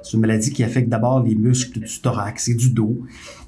c'est 0.00 0.12
une 0.12 0.20
maladie 0.20 0.52
qui 0.52 0.62
affecte 0.62 0.88
d'abord 0.88 1.24
les 1.24 1.34
muscles 1.34 1.80
du 1.80 2.00
thorax 2.00 2.46
et 2.46 2.54
du 2.54 2.70
dos, 2.70 3.00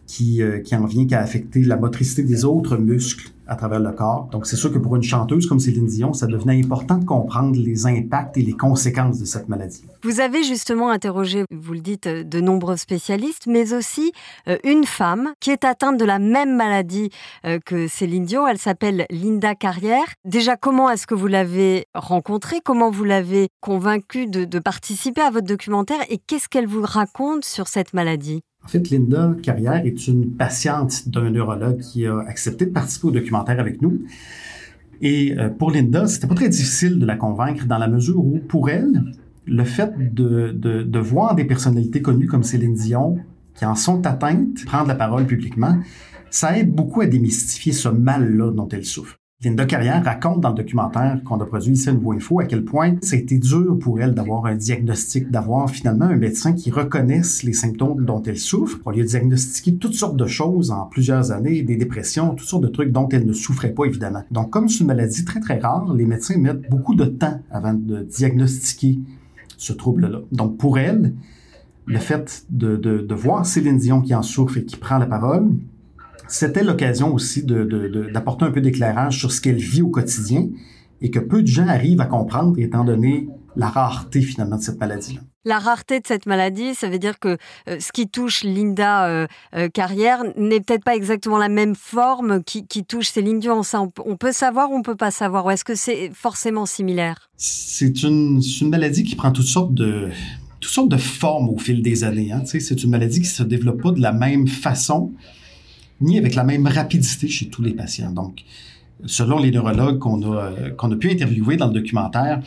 qui, 0.09 0.43
euh, 0.43 0.59
qui 0.59 0.75
en 0.75 0.85
vient 0.87 1.07
qu'à 1.07 1.21
affecter 1.21 1.63
la 1.63 1.77
motricité 1.77 2.25
des 2.25 2.45
autres 2.45 2.77
muscles 2.77 3.31
à 3.49 3.57
travers 3.57 3.81
le 3.81 3.93
corps. 3.93 4.29
Donc, 4.31 4.47
c'est 4.47 4.57
sûr 4.57 4.73
que 4.73 4.79
pour 4.79 4.95
une 4.97 5.03
chanteuse 5.03 5.47
comme 5.47 5.59
Céline 5.59 5.87
Dion, 5.87 6.13
ça 6.13 6.27
devenait 6.27 6.63
important 6.63 6.99
de 6.99 7.05
comprendre 7.05 7.57
les 7.57 7.87
impacts 7.87 8.37
et 8.37 8.43
les 8.43 8.53
conséquences 8.53 9.19
de 9.19 9.25
cette 9.25 9.49
maladie. 9.49 9.85
Vous 10.03 10.21
avez 10.21 10.43
justement 10.43 10.91
interrogé, 10.91 11.45
vous 11.51 11.73
le 11.73 11.81
dites, 11.81 12.07
de 12.07 12.41
nombreux 12.41 12.77
spécialistes, 12.77 13.47
mais 13.47 13.73
aussi 13.73 14.13
euh, 14.49 14.59
une 14.65 14.85
femme 14.85 15.33
qui 15.41 15.51
est 15.51 15.65
atteinte 15.65 15.99
de 15.99 16.05
la 16.05 16.19
même 16.19 16.55
maladie 16.55 17.11
euh, 17.47 17.59
que 17.65 17.89
Céline 17.89 18.25
Dion. 18.25 18.47
Elle 18.47 18.59
s'appelle 18.59 19.07
Linda 19.11 19.55
Carrière. 19.55 20.07
Déjà, 20.25 20.57
comment 20.57 20.91
est-ce 20.91 21.07
que 21.07 21.15
vous 21.15 21.27
l'avez 21.27 21.87
rencontrée? 21.95 22.61
Comment 22.65 22.91
vous 22.91 23.05
l'avez 23.05 23.49
convaincue 23.61 24.27
de 24.27 24.59
participer 24.59 25.23
à 25.23 25.31
votre 25.31 25.47
documentaire? 25.47 26.01
Et 26.11 26.19
qu'est-ce 26.19 26.49
qu'elle 26.49 26.67
vous 26.67 26.83
raconte 26.83 27.45
sur 27.45 27.69
cette 27.69 27.95
maladie? 27.95 28.43
En 28.65 28.69
fait, 28.69 28.91
Linda 28.91 29.35
Carrière 29.43 29.87
est 29.87 30.09
une 30.09 30.33
patiente 30.33 31.09
d'un 31.09 31.31
neurologue 31.31 31.79
qui 31.79 32.07
a 32.07 32.19
accepté 32.19 32.67
de 32.67 32.71
participer 32.71 33.07
au 33.07 33.11
documentaire 33.13 33.59
avec 33.61 33.81
nous. 33.81 34.03
Et 35.01 35.39
euh, 35.39 35.49
pour 35.49 35.71
Linda, 35.71 36.07
c'était 36.07 36.27
pas 36.27 36.35
très 36.35 36.51
difficile 36.51 36.99
de 36.99 37.07
la 37.07 37.17
convaincre 37.17 37.65
dans 37.67 37.79
la 37.79 37.89
mesure 37.89 38.19
où, 38.19 38.41
pour 38.47 38.69
elle, 38.69 39.05
le 39.47 39.65
fait 39.65 40.15
de, 40.15 40.53
de, 40.53 40.83
de 40.83 40.99
voir 40.99 41.35
des 41.35 41.45
personnalités 41.45 42.03
connues 42.03 42.27
comme 42.27 42.43
Céline 42.43 42.75
Dion 42.75 43.19
qui 43.55 43.65
en 43.65 43.75
sont 43.75 44.07
atteintes 44.07 44.65
prendre 44.67 44.89
la 44.89 44.95
parole 44.95 45.27
publiquement, 45.27 45.79
ça 46.31 46.59
aide 46.59 46.73
beaucoup 46.73 47.01
à 47.01 47.07
démystifier 47.07 47.73
ce 47.73 47.89
mal-là 47.89 48.53
dont 48.53 48.69
elle 48.69 48.85
souffre. 48.85 49.17
Linda 49.45 49.67
Carrière 49.67 50.05
raconte 50.05 50.41
dans 50.41 50.49
le 50.49 50.57
documentaire 50.57 51.23
qu'on 51.23 51.39
a 51.39 51.47
produit 51.47 51.75
ici 51.75 51.89
à 51.89 51.93
Nouveau 51.93 52.11
Info 52.11 52.41
à 52.41 52.45
quel 52.45 52.65
point 52.65 52.97
été 53.13 53.39
dur 53.39 53.79
pour 53.79 54.01
elle 54.01 54.13
d'avoir 54.13 54.47
un 54.47 54.57
diagnostic, 54.57 55.31
d'avoir 55.31 55.71
finalement 55.71 56.07
un 56.07 56.17
médecin 56.17 56.55
qui 56.55 56.73
reconnaisse 56.73 57.45
les 57.45 57.53
symptômes 57.53 58.05
dont 58.05 58.21
elle 58.21 58.37
souffre. 58.37 58.81
On 58.85 58.91
lui 58.91 59.03
a 59.03 59.05
diagnostiqué 59.05 59.77
toutes 59.77 59.95
sortes 59.95 60.17
de 60.17 60.27
choses 60.27 60.73
en 60.73 60.87
plusieurs 60.87 61.31
années, 61.31 61.63
des 61.63 61.77
dépressions, 61.77 62.35
toutes 62.35 62.49
sortes 62.49 62.65
de 62.65 62.69
trucs 62.69 62.91
dont 62.91 63.09
elle 63.11 63.27
ne 63.27 63.33
souffrait 63.33 63.71
pas 63.71 63.85
évidemment. 63.85 64.25
Donc 64.33 64.51
comme 64.51 64.69
c'est 64.69 64.81
une 64.81 64.89
maladie 64.89 65.25
très 65.25 65.39
très 65.39 65.61
rare, 65.61 65.95
les 65.95 66.05
médecins 66.05 66.37
mettent 66.37 66.69
beaucoup 66.69 66.97
de 66.97 67.05
temps 67.05 67.41
avant 67.53 67.75
de 67.75 68.03
diagnostiquer 68.03 68.99
ce 69.57 69.73
trouble-là. 69.73 70.19
Donc 70.33 70.57
pour 70.57 70.81
elle, 70.81 71.15
le 71.87 71.99
fait 72.01 72.45
de, 72.51 72.75
de, 72.75 72.99
de 72.99 73.15
voir 73.15 73.47
Céline 73.47 73.79
Dion 73.79 74.01
qui 74.01 74.17
en 74.17 74.23
souffre 74.23 74.57
et 74.57 74.65
qui 74.65 74.77
prend 74.77 74.99
la 74.99 75.07
parole, 75.07 75.49
c'était 76.29 76.63
l'occasion 76.63 77.13
aussi 77.13 77.43
d'apporter 77.43 78.45
un 78.45 78.51
peu 78.51 78.61
d'éclairage 78.61 79.19
sur 79.19 79.33
ce 79.33 79.41
qu'elle 79.41 79.57
vit 79.57 79.83
au 79.83 79.89
quotidien 79.89 80.49
et 81.01 81.11
que 81.11 81.19
peu 81.19 81.43
de 81.43 81.47
gens 81.47 81.67
arrivent 81.67 82.01
à 82.01 82.07
comprendre 82.07 82.59
étant 82.59 82.85
donné 82.85 83.29
la 83.57 83.69
rareté 83.69 84.21
finalement 84.21 84.57
de 84.57 84.63
cette 84.63 84.79
maladie-là. 84.79 85.21
La 85.45 85.59
rareté 85.59 86.01
de 86.01 86.07
cette 86.07 86.27
maladie, 86.27 86.75
ça 86.75 86.89
veut 86.89 86.99
dire 86.99 87.19
que 87.19 87.39
euh, 87.69 87.79
ce 87.81 87.91
qui 87.93 88.09
touche 88.09 88.45
Linda 88.45 89.07
euh, 89.07 89.27
euh, 89.55 89.69
Carrière 89.69 90.23
n'est 90.37 90.61
peut-être 90.61 90.85
pas 90.85 90.95
exactement 90.95 91.39
la 91.39 91.49
même 91.49 91.75
forme 91.75 92.43
qui, 92.45 92.67
touche 92.85 93.09
Céline 93.09 93.41
Dion. 93.41 93.63
Ça, 93.63 93.81
on, 93.81 94.17
peut 94.17 94.33
savoir 94.33 94.71
ou 94.71 94.77
on 94.77 94.83
peut 94.83 94.97
pas 94.97 95.11
savoir? 95.11 95.47
Ou 95.47 95.51
est-ce 95.51 95.65
que 95.65 95.75
c'est 95.75 96.11
forcément 96.13 96.67
similaire? 96.67 97.31
C'est 97.37 98.03
une, 98.03 98.41
une, 98.61 98.69
maladie 98.69 99.05
qui 99.05 99.17
prend 99.17 99.33
toutes 99.33 99.47
sortes 99.47 99.75
de 99.75 100.09
toutes 100.61 100.73
sortes 100.73 100.91
de 100.91 100.97
formes 100.97 101.49
au 101.49 101.57
fil 101.57 101.83
des 101.83 102.05
années. 102.05 102.33
Hein. 102.33 102.43
C'est 102.45 102.83
une 102.83 102.91
maladie 102.91 103.21
qui 103.21 103.29
se 103.29 103.43
développe 103.43 103.81
pas 103.81 103.93
de 103.93 104.01
la 104.01 104.13
même 104.13 104.49
façon 104.49 105.13
ni 106.01 106.19
avec 106.19 106.35
la 106.35 106.45
même 106.45 106.67
rapidité 106.67 107.29
chez 107.29 107.49
tous 107.49 107.63
les 107.63 107.73
patients. 107.73 108.13
Donc, 108.13 108.45
selon 109.07 109.39
les 109.39 109.51
neurologues 109.51 109.99
qu'on 109.99 110.23
a, 110.33 110.53
qu'on 110.77 110.91
a 110.93 110.97
pu 110.97 111.11
interviewer 111.11 111.57
dans 111.57 111.69
le 111.69 111.75
documentaire, 111.75 112.41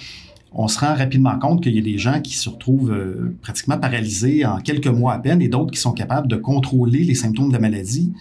on 0.53 0.67
se 0.67 0.79
rend 0.79 0.95
rapidement 0.95 1.37
compte 1.39 1.63
qu'il 1.63 1.75
y 1.75 1.79
a 1.79 1.81
des 1.81 1.97
gens 1.97 2.19
qui 2.21 2.35
se 2.35 2.49
retrouvent 2.49 2.91
euh, 2.91 3.33
pratiquement 3.41 3.77
paralysés 3.77 4.45
en 4.45 4.57
quelques 4.57 4.87
mois 4.87 5.13
à 5.13 5.19
peine 5.19 5.41
et 5.41 5.47
d'autres 5.47 5.71
qui 5.71 5.79
sont 5.79 5.93
capables 5.93 6.27
de 6.27 6.35
contrôler 6.35 7.03
les 7.03 7.15
symptômes 7.15 7.47
de 7.47 7.53
la 7.53 7.59
maladie 7.59 8.11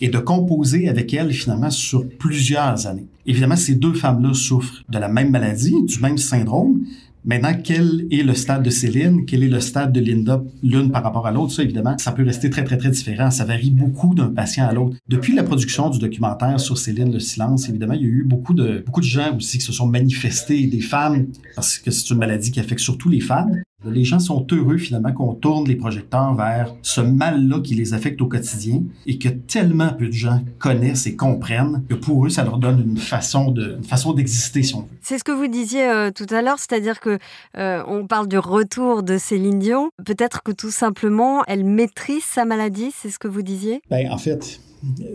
et 0.00 0.08
de 0.08 0.18
composer 0.18 0.88
avec 0.88 1.12
elle 1.12 1.32
finalement 1.32 1.70
sur 1.70 2.08
plusieurs 2.08 2.86
années. 2.86 3.06
Évidemment, 3.26 3.56
ces 3.56 3.74
deux 3.74 3.92
femmes-là 3.92 4.32
souffrent 4.32 4.82
de 4.88 4.98
la 4.98 5.08
même 5.08 5.30
maladie, 5.30 5.74
du 5.84 6.00
même 6.00 6.18
syndrome, 6.18 6.80
Maintenant, 7.26 7.54
quel 7.62 8.06
est 8.10 8.22
le 8.22 8.34
stade 8.34 8.62
de 8.62 8.68
Céline? 8.68 9.24
Quel 9.24 9.42
est 9.42 9.48
le 9.48 9.60
stade 9.60 9.92
de 9.92 10.00
Linda, 10.00 10.42
l'une 10.62 10.90
par 10.90 11.02
rapport 11.02 11.26
à 11.26 11.32
l'autre? 11.32 11.52
Ça, 11.52 11.62
évidemment, 11.62 11.96
ça 11.96 12.12
peut 12.12 12.22
rester 12.22 12.50
très, 12.50 12.64
très, 12.64 12.76
très 12.76 12.90
différent. 12.90 13.30
Ça 13.30 13.46
varie 13.46 13.70
beaucoup 13.70 14.14
d'un 14.14 14.28
patient 14.28 14.66
à 14.66 14.74
l'autre. 14.74 14.98
Depuis 15.08 15.34
la 15.34 15.42
production 15.42 15.88
du 15.88 15.98
documentaire 15.98 16.60
sur 16.60 16.76
Céline, 16.76 17.10
le 17.10 17.20
silence, 17.20 17.66
évidemment, 17.70 17.94
il 17.94 18.02
y 18.02 18.04
a 18.04 18.08
eu 18.08 18.24
beaucoup 18.24 18.52
de, 18.52 18.82
beaucoup 18.84 19.00
de 19.00 19.06
gens 19.06 19.34
aussi 19.36 19.56
qui 19.56 19.64
se 19.64 19.72
sont 19.72 19.86
manifestés, 19.86 20.66
des 20.66 20.80
femmes, 20.82 21.28
parce 21.54 21.78
que 21.78 21.90
c'est 21.90 22.10
une 22.10 22.18
maladie 22.18 22.50
qui 22.50 22.60
affecte 22.60 22.82
surtout 22.82 23.08
les 23.08 23.20
femmes. 23.20 23.62
Les 23.86 24.04
gens 24.04 24.18
sont 24.18 24.46
heureux 24.50 24.78
finalement 24.78 25.12
qu'on 25.12 25.34
tourne 25.34 25.66
les 25.66 25.76
projecteurs 25.76 26.34
vers 26.34 26.74
ce 26.82 27.00
mal-là 27.00 27.60
qui 27.60 27.74
les 27.74 27.94
affecte 27.94 28.20
au 28.20 28.26
quotidien 28.26 28.82
et 29.06 29.18
que 29.18 29.28
tellement 29.28 29.92
peu 29.92 30.06
de 30.06 30.12
gens 30.12 30.40
connaissent 30.58 31.06
et 31.06 31.16
comprennent 31.16 31.82
que 31.88 31.94
pour 31.94 32.26
eux, 32.26 32.28
ça 32.28 32.44
leur 32.44 32.58
donne 32.58 32.80
une 32.80 32.96
façon 32.96 33.50
de, 33.50 33.76
une 33.76 33.84
façon 33.84 34.12
d'exister, 34.12 34.62
si 34.62 34.74
on 34.74 34.80
veut. 34.80 34.86
C'est 35.00 35.18
ce 35.18 35.24
que 35.24 35.32
vous 35.32 35.48
disiez 35.48 35.88
euh, 35.88 36.10
tout 36.10 36.26
à 36.30 36.42
l'heure, 36.42 36.58
c'est-à-dire 36.58 37.00
que 37.00 37.18
euh, 37.56 37.82
on 37.86 38.06
parle 38.06 38.28
du 38.28 38.38
retour 38.38 39.02
de 39.02 39.18
Céline 39.18 39.58
Dion. 39.58 39.90
Peut-être 40.04 40.42
que 40.42 40.52
tout 40.52 40.70
simplement, 40.70 41.42
elle 41.46 41.64
maîtrise 41.64 42.24
sa 42.24 42.44
maladie, 42.44 42.90
c'est 42.94 43.10
ce 43.10 43.18
que 43.18 43.28
vous 43.28 43.42
disiez? 43.42 43.82
Ben, 43.90 44.10
En 44.10 44.18
fait, 44.18 44.60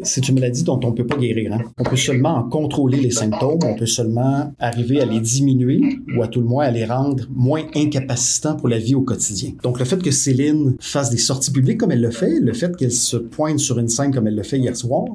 c'est 0.04 0.28
une 0.28 0.36
maladie 0.36 0.64
dont 0.64 0.80
on 0.84 0.92
ne 0.92 0.96
peut 0.96 1.06
pas 1.06 1.18
guérir. 1.18 1.54
Hein. 1.54 1.62
On 1.78 1.84
peut 1.84 1.96
seulement 1.96 2.36
en 2.36 2.44
contrôler 2.44 3.00
les 3.00 3.12
symptômes, 3.12 3.60
on 3.64 3.76
peut 3.76 3.86
seulement 3.86 4.54
arriver 4.60 5.02
à 5.02 5.06
les 5.06 5.20
diminuer 5.20 5.82
ou 6.16 6.24
à 6.24 6.28
tout 6.28 6.42
le 6.42 6.48
moins 6.48 6.66
à 6.66 6.72
les 6.72 6.86
rendre 6.86 7.26
moins 7.34 7.64
incapacitants 7.76 8.56
pour 8.56 8.70
la 8.70 8.78
vie 8.78 8.96
au 8.96 9.02
quotidien. 9.02 9.52
Donc 9.64 9.80
le 9.80 9.86
fait 9.86 10.02
que 10.02 10.12
Céline 10.12 10.76
fasse 10.80 11.10
des 11.10 11.18
sorties 11.18 11.52
publiques 11.52 11.80
comme 11.80 11.92
elle 11.92 12.02
le 12.02 12.12
fait, 12.12 12.40
le 12.40 12.54
fait 12.54 12.76
qu'elle 12.76 12.92
se 12.92 13.18
pointe 13.18 13.60
sur 13.60 13.80
une 13.80 13.90
scène 13.90 14.14
comme 14.14 14.28
elle 14.28 14.36
le 14.36 14.44
fait 14.44 14.58
hier 14.58 14.76
soir, 14.76 15.06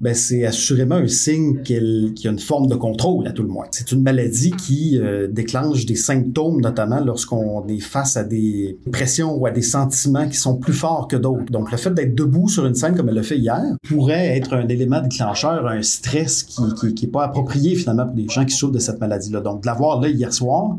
ben 0.00 0.14
c'est 0.14 0.44
assurément 0.44 0.96
un 0.96 1.08
signe 1.08 1.62
qu'il 1.62 2.12
y 2.18 2.28
a 2.28 2.30
une 2.30 2.38
forme 2.38 2.66
de 2.66 2.74
contrôle 2.74 3.26
à 3.26 3.32
tout 3.32 3.42
le 3.42 3.48
moins. 3.48 3.66
C'est 3.70 3.92
une 3.92 4.02
maladie 4.02 4.50
qui 4.50 4.98
euh, 4.98 5.26
déclenche 5.26 5.86
des 5.86 5.96
symptômes, 5.96 6.60
notamment 6.60 7.00
lorsqu'on 7.00 7.66
est 7.66 7.80
face 7.80 8.16
à 8.16 8.24
des 8.24 8.78
pressions 8.92 9.34
ou 9.34 9.46
à 9.46 9.50
des 9.50 9.62
sentiments 9.62 10.28
qui 10.28 10.36
sont 10.36 10.58
plus 10.58 10.74
forts 10.74 11.08
que 11.08 11.16
d'autres. 11.16 11.50
Donc 11.50 11.70
le 11.70 11.78
fait 11.78 11.94
d'être 11.94 12.14
debout 12.14 12.48
sur 12.48 12.66
une 12.66 12.74
scène 12.74 12.94
comme 12.94 13.08
elle 13.08 13.14
l'a 13.14 13.22
fait 13.22 13.38
hier 13.38 13.62
pourrait 13.88 14.36
être 14.36 14.52
un 14.52 14.68
élément 14.68 15.00
déclencheur, 15.00 15.66
un 15.66 15.82
stress 15.82 16.42
qui, 16.42 16.62
qui, 16.78 16.94
qui 16.94 17.04
est 17.06 17.10
pas 17.10 17.24
approprié 17.24 17.74
finalement 17.74 18.04
pour 18.04 18.14
des 18.14 18.28
gens 18.28 18.44
qui 18.44 18.54
souffrent 18.54 18.74
de 18.74 18.78
cette 18.78 19.00
maladie-là. 19.00 19.40
Donc 19.40 19.62
de 19.62 19.66
l'avoir 19.66 20.00
là 20.00 20.08
hier 20.08 20.32
soir, 20.32 20.76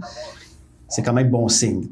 c'est 0.89 1.01
quand 1.01 1.13
même 1.13 1.29
bon 1.29 1.47
signe. 1.47 1.87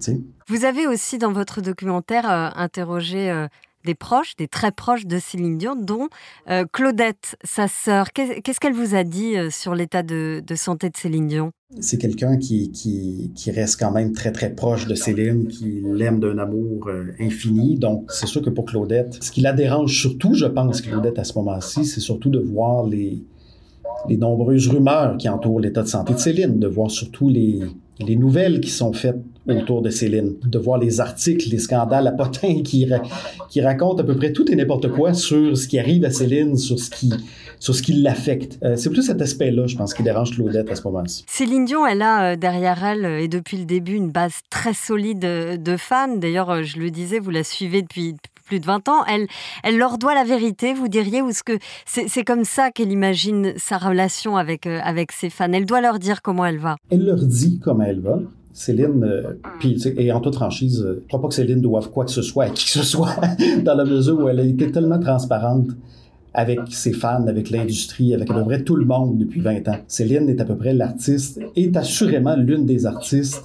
Vous 0.47 0.63
avez 0.63 0.87
aussi 0.87 1.17
dans 1.17 1.31
votre 1.31 1.61
documentaire 1.61 2.29
euh, 2.29 2.49
interrogé 2.55 3.31
euh, 3.31 3.47
des 3.85 3.95
proches, 3.95 4.35
des 4.35 4.47
très 4.47 4.71
proches 4.71 5.05
de 5.05 5.17
Céline 5.19 5.57
Dion, 5.57 5.75
dont 5.75 6.09
euh, 6.49 6.65
Claudette, 6.71 7.37
sa 7.43 7.67
sœur. 7.67 8.11
Qu'est-ce 8.11 8.59
qu'elle 8.59 8.73
vous 8.73 8.95
a 8.95 9.03
dit 9.03 9.37
euh, 9.37 9.49
sur 9.49 9.75
l'état 9.75 10.03
de, 10.03 10.43
santé 10.55 10.89
de 10.89 10.97
Céline 10.97 11.27
Dion? 11.27 11.51
C'est 11.79 11.97
quelqu'un 11.97 12.37
qui, 12.37 12.71
reste 13.47 13.79
quand 13.79 13.91
même 13.91 14.11
très 14.11 14.31
très 14.31 14.53
proche 14.53 14.87
de 14.87 14.95
Céline, 14.95 15.47
qui 15.47 15.81
l'aime 15.83 16.19
d'un 16.19 16.37
amour 16.37 16.87
euh, 16.87 17.13
infini. 17.19 17.77
Donc 17.77 18.11
c'est 18.11 18.27
sûr 18.27 18.41
que 18.41 18.49
pour 18.49 18.65
Claudette, 18.65 19.17
ce 19.21 19.31
qui 19.31 19.41
la 19.41 19.53
dérange 19.53 19.97
surtout, 19.97 20.33
je 20.33 20.45
pense, 20.45 20.81
Claudette, 20.81 21.19
à 21.19 21.23
ce 21.23 21.37
moment-ci, 21.37 21.85
c'est 21.85 22.01
surtout 22.01 22.29
de 22.29 22.39
voir 22.39 22.85
les 22.85 23.23
nombreuses 24.09 24.67
rumeurs 24.67 25.17
qui 25.17 25.29
entourent 25.29 25.59
l'état 25.59 25.83
de 25.83 25.87
santé 25.87 26.13
de 26.13 26.19
Céline, 26.19 26.59
de 26.59 26.67
voir 26.67 26.89
surtout 26.91 27.29
les, 27.29 27.61
les 27.99 28.15
nouvelles 28.15 28.59
qui 28.59 28.69
sont 28.69 28.93
faites 28.93 29.17
autour 29.47 29.81
de 29.81 29.89
Céline, 29.89 30.35
de 30.43 30.57
voir 30.57 30.79
les 30.79 30.99
articles, 30.99 31.49
les 31.49 31.59
scandales 31.59 32.07
à 32.07 32.11
potins 32.11 32.61
qui, 32.63 32.87
racontent 33.61 34.01
à 34.01 34.03
peu 34.03 34.15
près 34.15 34.31
tout 34.31 34.49
et 34.51 34.55
n'importe 34.55 34.89
quoi 34.89 35.13
sur 35.13 35.55
ce 35.57 35.67
qui 35.67 35.79
arrive 35.79 36.03
à 36.03 36.11
Céline, 36.11 36.57
sur 36.57 36.79
ce 36.79 36.89
qui, 36.89 37.13
sur 37.59 37.75
ce 37.75 37.81
qui 37.81 37.93
l'affecte. 37.93 38.57
Euh, 38.63 38.75
c'est 38.75 38.89
plus 38.89 39.03
cet 39.03 39.21
aspect-là, 39.21 39.67
je 39.67 39.75
pense, 39.75 39.93
qui 39.93 40.03
dérange 40.03 40.31
Claudette 40.31 40.71
à 40.71 40.75
ce 40.75 40.83
moment-ci. 40.83 41.23
Céline 41.27 41.65
Dion, 41.65 41.85
elle 41.85 42.01
a 42.01 42.31
euh, 42.31 42.35
derrière 42.35 42.83
elle, 42.83 43.05
euh, 43.05 43.21
et 43.21 43.27
depuis 43.27 43.57
le 43.57 43.65
début, 43.65 43.93
une 43.93 44.11
base 44.11 44.39
très 44.49 44.73
solide 44.73 45.19
de 45.19 45.77
fans. 45.77 46.17
D'ailleurs, 46.17 46.63
je 46.63 46.79
le 46.79 46.89
disais, 46.89 47.19
vous 47.19 47.31
la 47.31 47.43
suivez 47.43 47.81
depuis 47.81 48.15
plus 48.45 48.59
de 48.59 48.65
20 48.65 48.87
ans. 48.89 49.03
Elle, 49.11 49.27
elle 49.63 49.77
leur 49.77 49.97
doit 49.97 50.15
la 50.15 50.23
vérité, 50.23 50.73
vous 50.73 50.87
diriez, 50.87 51.21
ou 51.21 51.31
ce 51.31 51.43
que 51.43 51.57
c'est 51.85 52.23
comme 52.23 52.45
ça 52.45 52.71
qu'elle 52.71 52.91
imagine 52.91 53.53
sa 53.57 53.77
relation 53.77 54.37
avec, 54.37 54.67
avec 54.67 55.11
ses 55.11 55.29
fans. 55.29 55.51
Elle 55.51 55.65
doit 55.65 55.81
leur 55.81 55.99
dire 55.99 56.21
comment 56.21 56.45
elle 56.45 56.59
va. 56.59 56.77
Elle 56.89 57.05
leur 57.05 57.23
dit 57.23 57.59
comment 57.59 57.83
elle 57.83 57.99
va. 57.99 58.19
Céline, 58.55 59.03
euh, 59.03 59.33
puis, 59.59 59.77
et 59.97 60.13
en 60.13 60.21
toute 60.21 60.35
franchise, 60.35 60.81
euh, 60.81 61.01
je 61.03 61.07
crois 61.09 61.21
pas 61.21 61.27
que 61.27 61.33
Céline 61.33 61.59
doive 61.59 61.89
quoi 61.89 62.05
que 62.05 62.11
ce 62.11 62.21
soit 62.21 62.45
à 62.45 62.49
qui 62.49 62.63
que 62.63 62.71
ce 62.71 62.83
soit, 62.83 63.13
dans 63.65 63.75
la 63.75 63.83
mesure 63.83 64.17
où 64.17 64.29
elle 64.29 64.39
a 64.39 64.43
été 64.43 64.71
tellement 64.71 64.97
transparente 64.97 65.67
avec 66.33 66.59
ses 66.69 66.93
fans, 66.93 67.27
avec 67.27 67.49
l'industrie, 67.49 68.13
avec 68.13 68.31
à 68.31 68.33
peu 68.33 68.45
près 68.45 68.63
tout 68.63 68.77
le 68.77 68.85
monde 68.85 69.17
depuis 69.17 69.41
20 69.41 69.67
ans. 69.67 69.77
Céline 69.87 70.29
est 70.29 70.39
à 70.39 70.45
peu 70.45 70.55
près 70.55 70.73
l'artiste, 70.73 71.41
est 71.57 71.75
assurément 71.75 72.37
l'une 72.37 72.65
des 72.65 72.85
artistes 72.85 73.43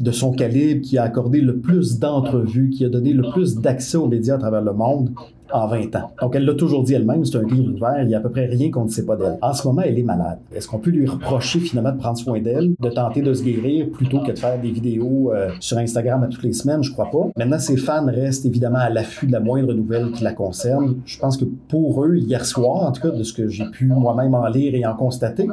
de 0.00 0.10
son 0.10 0.32
calibre 0.32 0.82
qui 0.82 0.98
a 0.98 1.02
accordé 1.02 1.40
le 1.40 1.58
plus 1.58 1.98
d'entrevues, 1.98 2.70
qui 2.70 2.84
a 2.84 2.88
donné 2.88 3.12
le 3.12 3.24
plus 3.32 3.56
d'accès 3.56 3.96
aux 3.96 4.06
médias 4.06 4.36
à 4.36 4.38
travers 4.38 4.62
le 4.62 4.72
monde 4.72 5.10
en 5.52 5.66
20 5.66 5.96
ans. 5.96 6.10
Donc, 6.20 6.36
elle 6.36 6.44
l'a 6.44 6.54
toujours 6.54 6.84
dit 6.84 6.94
elle-même, 6.94 7.24
c'est 7.24 7.38
un 7.38 7.42
livre 7.42 7.72
ouvert, 7.72 8.02
il 8.02 8.10
y 8.10 8.14
a 8.14 8.18
à 8.18 8.20
peu 8.20 8.30
près 8.30 8.46
rien 8.46 8.70
qu'on 8.70 8.84
ne 8.84 8.90
sait 8.90 9.04
pas 9.04 9.16
d'elle. 9.16 9.38
En 9.40 9.52
ce 9.52 9.66
moment, 9.66 9.82
elle 9.82 9.98
est 9.98 10.02
malade. 10.02 10.38
Est-ce 10.54 10.68
qu'on 10.68 10.78
peut 10.78 10.90
lui 10.90 11.06
reprocher 11.06 11.60
finalement 11.60 11.92
de 11.92 11.98
prendre 11.98 12.18
soin 12.18 12.40
d'elle, 12.40 12.74
de 12.78 12.90
tenter 12.90 13.22
de 13.22 13.32
se 13.32 13.42
guérir 13.42 13.88
plutôt 13.90 14.20
que 14.20 14.32
de 14.32 14.38
faire 14.38 14.60
des 14.60 14.70
vidéos 14.70 15.32
euh, 15.32 15.50
sur 15.60 15.78
Instagram 15.78 16.22
à 16.22 16.26
toutes 16.26 16.42
les 16.42 16.52
semaines? 16.52 16.82
Je 16.82 16.92
crois 16.92 17.10
pas. 17.10 17.28
Maintenant, 17.36 17.58
ses 17.58 17.76
fans 17.76 18.06
restent 18.06 18.46
évidemment 18.46 18.78
à 18.78 18.90
l'affût 18.90 19.26
de 19.26 19.32
la 19.32 19.40
moindre 19.40 19.72
nouvelle 19.72 20.12
qui 20.12 20.22
la 20.22 20.32
concerne. 20.32 20.96
Je 21.04 21.18
pense 21.18 21.36
que 21.36 21.44
pour 21.44 22.04
eux, 22.04 22.16
hier 22.16 22.44
soir, 22.44 22.82
en 22.82 22.92
tout 22.92 23.02
cas, 23.02 23.10
de 23.10 23.22
ce 23.22 23.32
que 23.32 23.48
j'ai 23.48 23.64
pu 23.70 23.86
moi-même 23.86 24.34
en 24.34 24.46
lire 24.48 24.74
et 24.74 24.84
en 24.84 24.94
constater, 24.94 25.48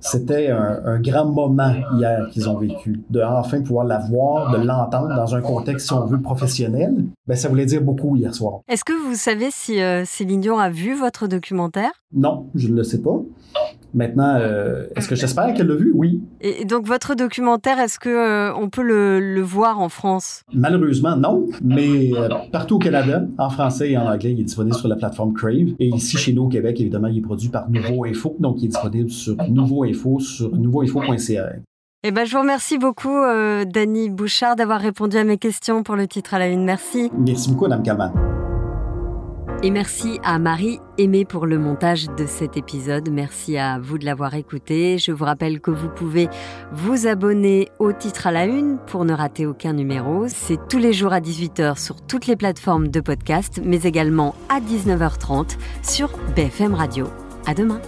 c'était 0.00 0.48
un, 0.48 1.00
grand 1.00 1.26
moment 1.26 1.74
hier 1.96 2.28
qu'ils 2.30 2.48
ont 2.48 2.56
vécu. 2.56 3.02
De 3.10 3.20
enfin 3.22 3.60
pouvoir 3.60 3.84
la 3.84 3.98
voir, 3.98 4.50
de 4.52 4.64
l'entendre 4.64 5.14
dans 5.14 5.34
un 5.34 5.40
contexte, 5.40 5.86
si 5.86 5.92
on 5.92 6.04
veut, 6.06 6.20
professionnel, 6.20 7.04
ben, 7.26 7.36
ça 7.36 7.48
voulait 7.48 7.66
dire 7.66 7.82
beaucoup 7.82 8.16
hier 8.16 8.34
soir. 8.34 8.60
Est-ce 8.68 8.84
que 8.84 8.92
vous 8.92 9.14
savez 9.14 9.48
si 9.50 9.80
euh, 9.80 10.04
Céline 10.04 10.40
Dion 10.40 10.58
a 10.58 10.70
vu 10.70 10.94
votre 10.94 11.26
documentaire? 11.26 11.90
Non, 12.12 12.46
je 12.54 12.68
ne 12.68 12.76
le 12.76 12.84
sais 12.84 13.00
pas. 13.00 13.20
Maintenant, 13.94 14.36
euh, 14.36 14.86
est-ce 14.96 15.08
que 15.08 15.14
j'espère 15.14 15.54
qu'elle 15.54 15.66
l'a 15.66 15.74
vu? 15.74 15.92
Oui. 15.94 16.22
Et 16.40 16.64
donc, 16.64 16.86
votre 16.86 17.14
documentaire, 17.14 17.78
est-ce 17.78 17.98
que 17.98 18.08
euh, 18.08 18.54
on 18.54 18.68
peut 18.68 18.82
le, 18.82 19.40
voir 19.40 19.80
en 19.80 19.88
France? 19.88 20.42
Malheureusement, 20.52 21.16
non. 21.16 21.46
Mais 21.62 22.12
euh, 22.14 22.28
partout 22.52 22.76
au 22.76 22.78
Canada, 22.78 23.24
en 23.38 23.50
français 23.50 23.92
et 23.92 23.98
en 23.98 24.06
anglais, 24.06 24.32
il 24.32 24.40
est 24.40 24.44
disponible 24.44 24.76
sur 24.76 24.88
la 24.88 24.96
plateforme 24.96 25.32
Crave. 25.32 25.74
Et 25.78 25.88
ici, 25.88 26.16
chez 26.16 26.32
nous, 26.32 26.44
au 26.44 26.48
Québec, 26.48 26.80
évidemment, 26.80 27.08
il 27.08 27.18
est 27.18 27.22
produit 27.22 27.48
par 27.48 27.70
Nouveau 27.70 28.04
Info. 28.04 28.36
Donc, 28.38 28.56
il 28.60 28.66
est 28.66 28.68
disponible 28.68 29.10
sur 29.10 29.36
Nouveau 29.48 29.84
Info, 29.84 30.20
sur 30.20 30.54
nouveauinfo.ca. 30.54 31.52
Eh 32.04 32.10
ben, 32.12 32.24
je 32.24 32.32
vous 32.32 32.40
remercie 32.40 32.78
beaucoup, 32.78 33.16
Dany 33.66 34.08
Bouchard, 34.10 34.54
d'avoir 34.54 34.80
répondu 34.80 35.16
à 35.16 35.24
mes 35.24 35.38
questions 35.38 35.82
pour 35.82 35.96
le 35.96 36.06
titre 36.06 36.34
à 36.34 36.38
la 36.38 36.48
une. 36.48 36.64
Merci. 36.64 37.10
Merci 37.18 37.50
beaucoup, 37.50 37.66
Mme 37.66 37.82
Kalman. 37.82 38.27
Et 39.62 39.70
merci 39.70 40.20
à 40.22 40.38
Marie 40.38 40.78
Aimée 40.98 41.24
pour 41.24 41.44
le 41.44 41.58
montage 41.58 42.06
de 42.16 42.26
cet 42.26 42.56
épisode. 42.56 43.10
Merci 43.10 43.58
à 43.58 43.80
vous 43.80 43.98
de 43.98 44.04
l'avoir 44.04 44.34
écouté. 44.34 44.98
Je 44.98 45.10
vous 45.10 45.24
rappelle 45.24 45.60
que 45.60 45.72
vous 45.72 45.88
pouvez 45.88 46.28
vous 46.70 47.08
abonner 47.08 47.68
au 47.80 47.92
titre 47.92 48.28
à 48.28 48.30
la 48.30 48.46
une 48.46 48.78
pour 48.86 49.04
ne 49.04 49.12
rater 49.12 49.46
aucun 49.46 49.72
numéro. 49.72 50.26
C'est 50.28 50.68
tous 50.68 50.78
les 50.78 50.92
jours 50.92 51.12
à 51.12 51.20
18h 51.20 51.76
sur 51.76 52.00
toutes 52.00 52.28
les 52.28 52.36
plateformes 52.36 52.86
de 52.86 53.00
podcast, 53.00 53.60
mais 53.64 53.82
également 53.82 54.36
à 54.48 54.60
19h30 54.60 55.56
sur 55.82 56.16
BFM 56.36 56.74
Radio. 56.74 57.08
À 57.44 57.54
demain. 57.54 57.80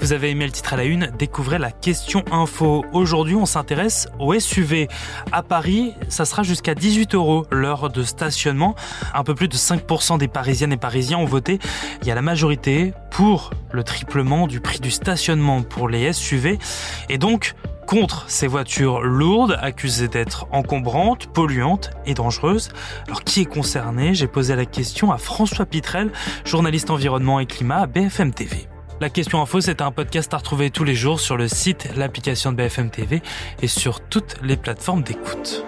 Vous 0.00 0.12
avez 0.12 0.30
aimé 0.30 0.46
le 0.46 0.52
titre 0.52 0.74
à 0.74 0.76
la 0.76 0.84
une, 0.84 1.10
découvrez 1.18 1.58
la 1.58 1.72
question 1.72 2.24
info. 2.30 2.84
Aujourd'hui, 2.92 3.34
on 3.34 3.46
s'intéresse 3.46 4.08
au 4.20 4.38
SUV. 4.38 4.86
À 5.32 5.42
Paris, 5.42 5.94
ça 6.08 6.24
sera 6.24 6.44
jusqu'à 6.44 6.76
18 6.76 7.16
euros 7.16 7.46
l'heure 7.50 7.90
de 7.90 8.04
stationnement. 8.04 8.76
Un 9.12 9.24
peu 9.24 9.34
plus 9.34 9.48
de 9.48 9.56
5% 9.56 10.16
des 10.18 10.28
Parisiennes 10.28 10.72
et 10.72 10.76
Parisiens 10.76 11.18
ont 11.18 11.24
voté. 11.24 11.58
Il 12.02 12.08
y 12.08 12.12
a 12.12 12.14
la 12.14 12.22
majorité 12.22 12.92
pour 13.10 13.50
le 13.72 13.82
triplement 13.82 14.46
du 14.46 14.60
prix 14.60 14.78
du 14.78 14.92
stationnement 14.92 15.62
pour 15.62 15.88
les 15.88 16.12
SUV. 16.12 16.60
Et 17.08 17.18
donc, 17.18 17.54
contre 17.88 18.26
ces 18.28 18.46
voitures 18.46 19.00
lourdes 19.00 19.58
accusées 19.60 20.08
d'être 20.08 20.46
encombrantes, 20.52 21.26
polluantes 21.26 21.90
et 22.06 22.14
dangereuses. 22.14 22.68
Alors 23.08 23.24
qui 23.24 23.40
est 23.40 23.46
concerné? 23.46 24.14
J'ai 24.14 24.28
posé 24.28 24.54
la 24.54 24.64
question 24.64 25.10
à 25.10 25.18
François 25.18 25.66
Pitrel, 25.66 26.12
journaliste 26.44 26.90
environnement 26.90 27.40
et 27.40 27.46
climat 27.46 27.78
à 27.78 27.86
BFM 27.86 28.32
TV. 28.32 28.68
La 29.00 29.10
question 29.10 29.40
info, 29.40 29.60
c'est 29.60 29.80
un 29.80 29.92
podcast 29.92 30.34
à 30.34 30.38
retrouver 30.38 30.70
tous 30.70 30.82
les 30.82 30.96
jours 30.96 31.20
sur 31.20 31.36
le 31.36 31.46
site, 31.46 31.88
l'application 31.96 32.50
de 32.50 32.56
BFM 32.56 32.90
TV 32.90 33.22
et 33.62 33.68
sur 33.68 34.00
toutes 34.00 34.34
les 34.42 34.56
plateformes 34.56 35.02
d'écoute. 35.02 35.64